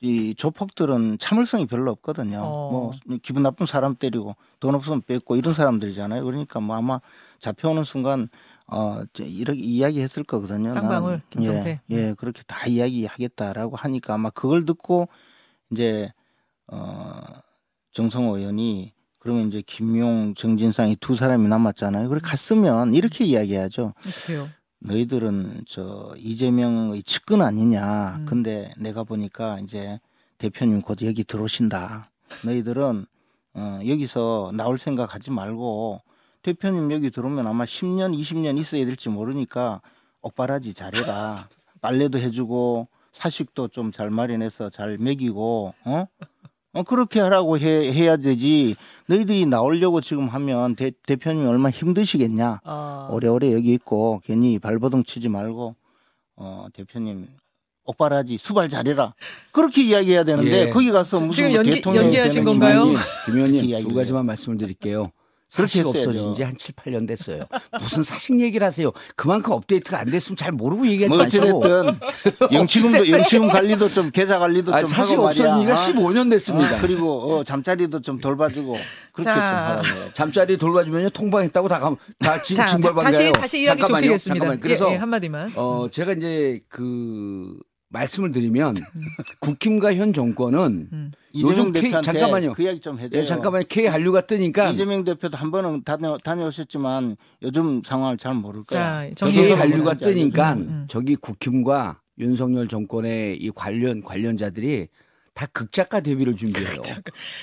이 0.00 0.34
조폭들은 0.36 1.18
참을성이 1.18 1.66
별로 1.66 1.90
없거든요. 1.90 2.40
어. 2.42 2.70
뭐 2.70 2.92
기분 3.22 3.42
나쁜 3.42 3.66
사람 3.66 3.96
때리고 3.96 4.36
돈 4.60 4.74
없으면 4.74 5.02
뺏고 5.02 5.36
이런 5.36 5.54
사람들이잖아요. 5.54 6.24
그러니까 6.24 6.60
뭐 6.60 6.76
아마 6.76 7.00
잡혀오는 7.40 7.82
순간 7.84 8.28
어 8.68 9.02
이렇게 9.18 9.60
이야기했을 9.60 10.24
거거든요. 10.24 10.70
쌍방울, 10.72 11.10
나는, 11.12 11.22
김성태. 11.30 11.80
예, 11.90 11.96
예, 11.96 12.14
그렇게 12.14 12.42
다 12.46 12.66
이야기하겠다라고 12.66 13.76
하니까 13.76 14.14
아마 14.14 14.30
그걸 14.30 14.64
듣고 14.66 15.08
이제 15.70 16.12
어 16.66 17.20
정성호 17.92 18.38
의원이 18.38 18.92
그러면 19.18 19.48
이제 19.48 19.62
김용, 19.66 20.34
정진상 20.34 20.88
이 20.90 20.96
두 20.96 21.14
사람이 21.16 21.46
남았잖아요. 21.48 22.08
그래 22.08 22.20
갔으면 22.22 22.94
이렇게 22.94 23.24
이야기하죠. 23.24 23.94
어떡해요? 24.06 24.48
너희들은 24.80 25.64
저 25.68 26.14
이재명의 26.18 27.02
측근 27.04 27.42
아니냐. 27.42 28.16
음. 28.18 28.26
근데 28.26 28.72
내가 28.76 29.04
보니까 29.04 29.58
이제 29.60 29.98
대표님 30.38 30.82
곧 30.82 30.98
여기 31.02 31.24
들어오신다. 31.24 32.06
너희들은 32.44 33.06
어, 33.54 33.80
여기서 33.86 34.52
나올 34.54 34.76
생각 34.78 35.14
하지 35.14 35.30
말고 35.30 36.02
대표님 36.50 36.92
여기 36.92 37.10
들어오면 37.10 37.44
아마 37.44 37.64
10년, 37.64 38.16
20년 38.16 38.56
있어야 38.60 38.86
될지 38.86 39.08
모르니까 39.08 39.80
옥바라지 40.22 40.74
잘해라. 40.74 41.48
빨래도 41.82 42.18
해주고 42.20 42.86
사식도 43.14 43.68
좀 43.68 43.90
잘 43.90 44.10
마련해서 44.10 44.70
잘 44.70 44.96
먹이고 44.98 45.74
어? 45.84 46.06
어 46.72 46.82
그렇게 46.84 47.18
하라고 47.18 47.58
해, 47.58 47.92
해야 47.92 48.16
되지. 48.16 48.76
너희들이 49.08 49.46
나오려고 49.46 50.00
지금 50.00 50.28
하면 50.28 50.76
대, 50.76 50.92
대표님이 51.06 51.46
얼마나 51.48 51.70
힘드시겠냐. 51.70 52.60
아, 52.62 53.08
오래오래 53.10 53.52
여기 53.52 53.72
있고 53.72 54.20
괜히 54.24 54.60
발버둥 54.60 55.02
치지 55.02 55.28
말고 55.28 55.74
어 56.36 56.66
대표님 56.74 57.26
옥바라지 57.86 58.38
수발 58.38 58.68
잘해라 58.68 59.14
그렇게 59.50 59.82
이야기해야 59.82 60.22
되는데 60.22 60.66
예. 60.68 60.70
거기 60.70 60.90
가서 60.92 61.16
무슨 61.16 61.32
지금 61.32 61.50
뭐 61.50 61.58
연기- 61.58 61.70
대통령이 61.72 62.04
연기하신 62.06 62.44
건가요? 62.44 62.84
김 63.24 63.34
의원님 63.36 63.80
두 63.80 63.94
가지만 63.94 64.26
말씀을 64.26 64.58
드릴게요. 64.58 65.10
그렇게. 65.54 65.82
없어진 65.82 66.34
지 66.34 66.42
한 66.42 66.54
7, 66.58 66.74
8년 66.74 67.06
됐어요. 67.06 67.44
무슨 67.80 68.02
사식 68.02 68.40
얘기를 68.40 68.66
하세요. 68.66 68.90
그만큼 69.14 69.52
업데이트가 69.52 70.00
안 70.00 70.10
됐으면 70.10 70.36
잘 70.36 70.52
모르고 70.52 70.86
얘기하지 70.88 71.08
뭐 71.08 71.18
마시고. 71.18 71.58
어찌됐든 71.60 72.50
영치금도 72.52 73.08
영치금 73.10 73.48
관리도 73.48 73.88
좀 73.88 74.10
계좌 74.10 74.38
관리도 74.38 74.74
아, 74.74 74.80
좀 74.80 74.88
사실 74.88 75.14
하고 75.14 75.26
말이야 75.26 75.54
없어진 75.54 75.62
지가 75.62 75.72
어? 75.72 75.76
15년 76.10 76.30
됐습니다. 76.30 76.76
어, 76.76 76.78
그리고 76.80 77.36
어, 77.36 77.44
잠자리도 77.44 78.02
좀 78.02 78.18
돌봐주고 78.18 78.76
그렇게 79.12 79.22
자. 79.30 79.34
좀 79.34 79.42
하라고요. 79.92 80.12
잠자리 80.14 80.56
돌봐주면요 80.56 81.10
통방했다고 81.10 81.68
다, 81.68 81.78
감- 81.78 81.96
다 82.18 82.42
징벌받아요. 82.42 83.02
다시 83.02 83.32
다시 83.32 83.60
이야기 83.62 83.80
잠깐만요. 83.80 84.02
좁히겠습니다. 84.06 84.38
잠깐만요. 84.44 84.60
그래서 84.60 84.88
예, 84.90 84.92
예, 84.94 84.96
한마디만. 84.96 85.52
어 85.56 85.86
제가 85.90 86.12
이제 86.12 86.60
그 86.68 87.54
말씀을 87.90 88.32
드리면 88.32 88.76
국힘과 89.40 89.94
현 89.94 90.12
정권은 90.12 90.88
음. 90.92 91.12
이재명 91.32 91.50
요즘 91.52 91.72
K- 91.72 91.82
대표한테 91.82 92.12
잠깐만요. 92.12 92.52
그 92.54 92.62
이야기 92.62 92.80
좀 92.80 92.98
해줘요. 92.98 93.20
예, 93.20 93.24
잠깐만 93.24 93.62
K 93.68 93.86
한류가 93.86 94.22
뜨니까 94.26 94.70
이재명 94.70 95.04
대표도 95.04 95.36
한 95.36 95.50
번은 95.50 95.82
다녀, 95.84 96.16
다녀오셨지만 96.18 97.16
요즘 97.42 97.82
상황을 97.84 98.16
잘 98.18 98.34
모를 98.34 98.64
거야. 98.64 99.10
자, 99.14 99.26
K 99.26 99.52
한류가. 99.52 99.94
뜨니까 99.94 100.54
음, 100.54 100.58
음. 100.68 100.84
저기 100.88 101.14
국힘과 101.16 102.00
윤석열 102.18 102.66
정권의 102.68 103.36
이 103.36 103.50
관련 103.54 104.00
관련자들이 104.02 104.88
다 105.36 105.46
극작가 105.52 106.00
데뷔를 106.00 106.34
준비해요. 106.34 106.80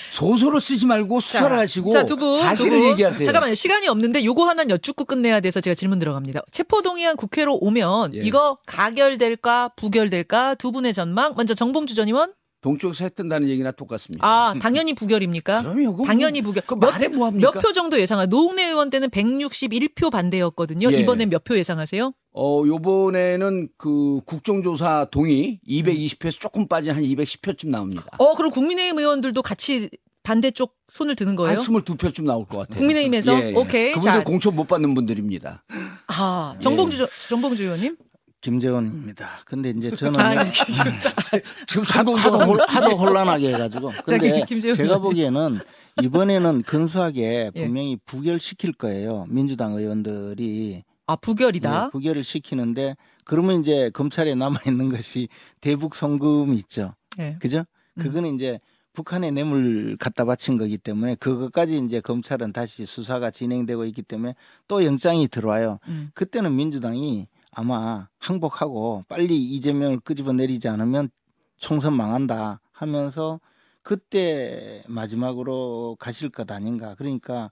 소설을 0.10 0.60
쓰지 0.60 0.88
말고 0.88 1.22
수사를 1.22 1.56
하시고 1.56 1.92
자, 1.92 2.04
두 2.04 2.16
분, 2.18 2.36
사실을 2.36 2.72
두 2.72 2.80
분. 2.80 2.92
얘기하세요. 2.92 3.24
잠깐만요. 3.24 3.54
시간이 3.54 3.88
없는데 3.88 4.26
요거 4.26 4.46
하나 4.46 4.64
여쭙고 4.68 5.06
끝내야 5.06 5.40
돼서 5.42 5.62
제가 5.62 5.76
질문 5.76 6.00
들어갑니다. 6.00 6.42
체포동의안 6.50 7.16
국회로 7.16 7.56
오면 7.62 8.16
예. 8.16 8.22
이거 8.24 8.58
가결될까 8.66 9.74
부결될까 9.78 10.56
두 10.56 10.72
분의 10.72 10.92
전망. 10.94 11.36
먼저 11.38 11.54
정봉주 11.54 11.94
전 11.94 12.08
의원. 12.08 12.34
동쪽에서 12.63 13.04
했던다는 13.04 13.49
얘기나 13.49 13.71
똑같습니다. 13.71 14.26
아, 14.26 14.56
당연히 14.60 14.93
부결입니까? 14.93 15.62
그럼요. 15.62 15.91
그거 15.91 16.06
당연히 16.08 16.41
뭐- 16.41 16.49
부결. 16.54 16.63
그 16.65 16.73
몇- 16.76 16.89
말해 16.91 17.08
뭐 17.10 17.28
합니까? 17.28 17.52
몇 17.54 17.62
표 17.62 17.71
정도 17.71 17.99
예상하? 17.99 18.26
노웅래 18.26 18.63
의원 18.69 18.89
때는 18.89 19.10
161표 19.10 20.10
반대였거든요. 20.10 20.91
예. 20.91 20.97
이번엔 21.02 21.30
몇 21.30 21.43
표 21.43 21.56
예상하세요? 21.58 22.13
어, 22.36 22.63
요번에는 22.65 23.67
그 23.78 24.21
국정조사 24.26 25.08
동의 25.12 25.60
220표에서 25.67 26.39
조금 26.39 26.67
빠진 26.67 26.93
한 26.93 27.04
210표쯤 27.04 27.67
나옵니다. 27.69 28.06
어, 28.17 28.34
그럼 28.36 28.49
국민의힘 28.49 28.97
의원들도 28.97 29.41
같이 29.43 29.89
반대쪽 30.23 30.73
손을 30.91 31.15
드는 31.17 31.36
거예요? 31.36 31.58
한 31.58 31.63
22표쯤 31.63 32.23
나올 32.23 32.45
것 32.47 32.60
같아요. 32.60 32.78
국민의힘에서? 32.78 33.38
예, 33.41 33.49
예. 33.49 33.54
오케이. 33.54 33.89
그분들 33.91 34.19
자. 34.19 34.23
공천 34.23 34.56
못 34.56 34.65
받는 34.67 34.93
분들입니다. 34.93 35.63
아, 36.08 36.56
정봉주 36.62 36.97
저- 36.97 37.08
정봉주 37.28 37.63
의원님? 37.63 37.97
김재원입니다. 38.44 39.40
근데 39.46 39.70
이제 39.72 39.90
저는 39.96 40.20
아, 40.20 40.44
지금 41.66 41.84
하도, 41.84 42.16
하도, 42.16 42.40
홀, 42.40 42.60
하도 42.68 42.98
혼란하게 42.98 43.54
해가지고. 43.54 43.92
근데 44.06 44.46
제가. 44.76 45.00
보기에는 45.00 45.60
이번에는 46.02 46.62
근소하게 46.64 47.52
예. 47.56 47.64
분명히 47.66 47.98
부결시킬 48.06 48.74
거예요. 48.74 49.26
민주당 49.30 49.74
의원들이 49.74 50.84
아, 51.08 51.16
부결이다. 51.16 51.86
예, 51.86 51.90
부결을 51.92 52.24
시키는데 52.24 52.96
그러면 53.24 53.62
이제 53.62 53.90
검찰에 53.94 54.36
남아 54.36 54.60
있는 54.68 54.90
것이 54.90 55.30
대북 55.62 55.96
송금이 55.96 56.58
있죠. 56.58 56.94
예. 57.20 57.38
그죠? 57.40 57.64
음. 57.98 58.04
그거는 58.04 58.36
이제 58.36 58.60
북한에 58.92 59.32
뇌물 59.32 59.96
갖다 59.98 60.26
바친 60.26 60.58
거기 60.58 60.78
때문에 60.78 61.16
그것까지 61.16 61.78
이제 61.80 62.02
검찰은 62.02 62.52
다시 62.54 62.86
수사가 62.86 63.32
진행되고 63.32 63.86
있기 63.86 64.02
때문에 64.04 64.36
또 64.68 64.84
영장이 64.84 65.30
들어와요. 65.30 65.80
음. 65.88 66.12
그때는 66.14 66.56
민주당이 66.56 67.28
아마 67.56 68.10
항복하고 68.20 69.06
빨리 69.08 69.38
이재명을 69.38 70.00
끄집어 70.02 70.34
내리지 70.34 70.68
않으면 70.68 71.10
총선 71.58 71.94
망한다 71.96 72.62
하면서 72.72 73.39
그때 73.84 74.84
마지막으로 74.88 75.98
가실 76.00 76.30
것 76.30 76.50
아닌가. 76.52 76.96
그러니까 76.96 77.52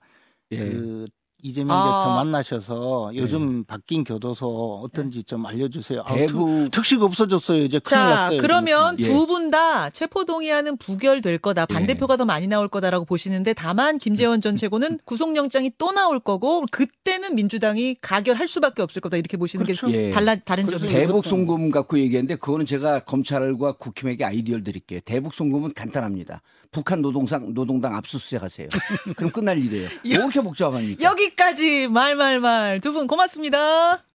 예. 0.52 0.58
그 0.58 1.06
이재명 1.44 1.76
아. 1.76 1.82
대표 2.04 2.14
만나셔서 2.14 3.10
요즘 3.16 3.64
바뀐 3.64 4.04
교도소 4.04 4.80
어떤지 4.84 5.24
좀 5.24 5.44
알려주세요. 5.44 6.02
아, 6.04 6.14
특- 6.14 6.18
대구 6.28 6.68
특식 6.70 7.02
없어졌어요. 7.02 7.62
이제 7.64 7.80
큰일 7.80 7.82
자, 7.90 7.98
났어요. 8.08 8.38
그러면 8.40 8.96
예. 9.00 9.02
두분다 9.02 9.90
체포동의안은 9.90 10.76
부결될 10.76 11.38
거다. 11.38 11.66
반대표가 11.66 12.16
더 12.16 12.24
많이 12.24 12.46
나올 12.46 12.68
거다라고 12.68 13.04
보시는데 13.04 13.54
다만 13.54 13.98
김재원 13.98 14.40
전 14.40 14.54
최고는 14.54 15.00
구속영장이 15.04 15.72
또 15.78 15.90
나올 15.90 16.20
거고 16.20 16.64
그때는 16.70 17.34
민주당이 17.34 17.96
가결할 18.00 18.46
수밖에 18.46 18.80
없을 18.82 19.02
거다. 19.02 19.16
이렇게 19.16 19.36
보시는 19.36 19.66
그렇죠. 19.66 19.88
게 19.88 20.08
예. 20.08 20.10
달라 20.12 20.36
다른 20.36 20.68
점이에요. 20.68 20.88
대- 20.92 21.00
대북 21.06 21.26
송금 21.26 21.70
갖고 21.72 21.98
얘기했는데 21.98 22.36
그거는 22.36 22.66
제가 22.66 23.00
검찰과 23.00 23.72
국힘에게 23.78 24.24
아이디어를 24.24 24.62
드릴게요. 24.62 25.00
대북 25.04 25.34
송금은 25.34 25.74
간단합니다. 25.74 26.40
북한 26.72 27.02
노동상 27.02 27.52
노동당 27.52 27.94
압수수색하세요. 27.96 28.68
그럼 29.14 29.30
끝날 29.30 29.58
일이에요. 29.58 29.88
뭐 30.02 30.12
이렇게 30.14 30.40
복잡합니까? 30.40 31.04
여기까지 31.04 31.86
말 31.88 32.16
말 32.16 32.40
말 32.40 32.80
두 32.80 32.92
분 32.92 33.06
고맙습니다. 33.06 34.02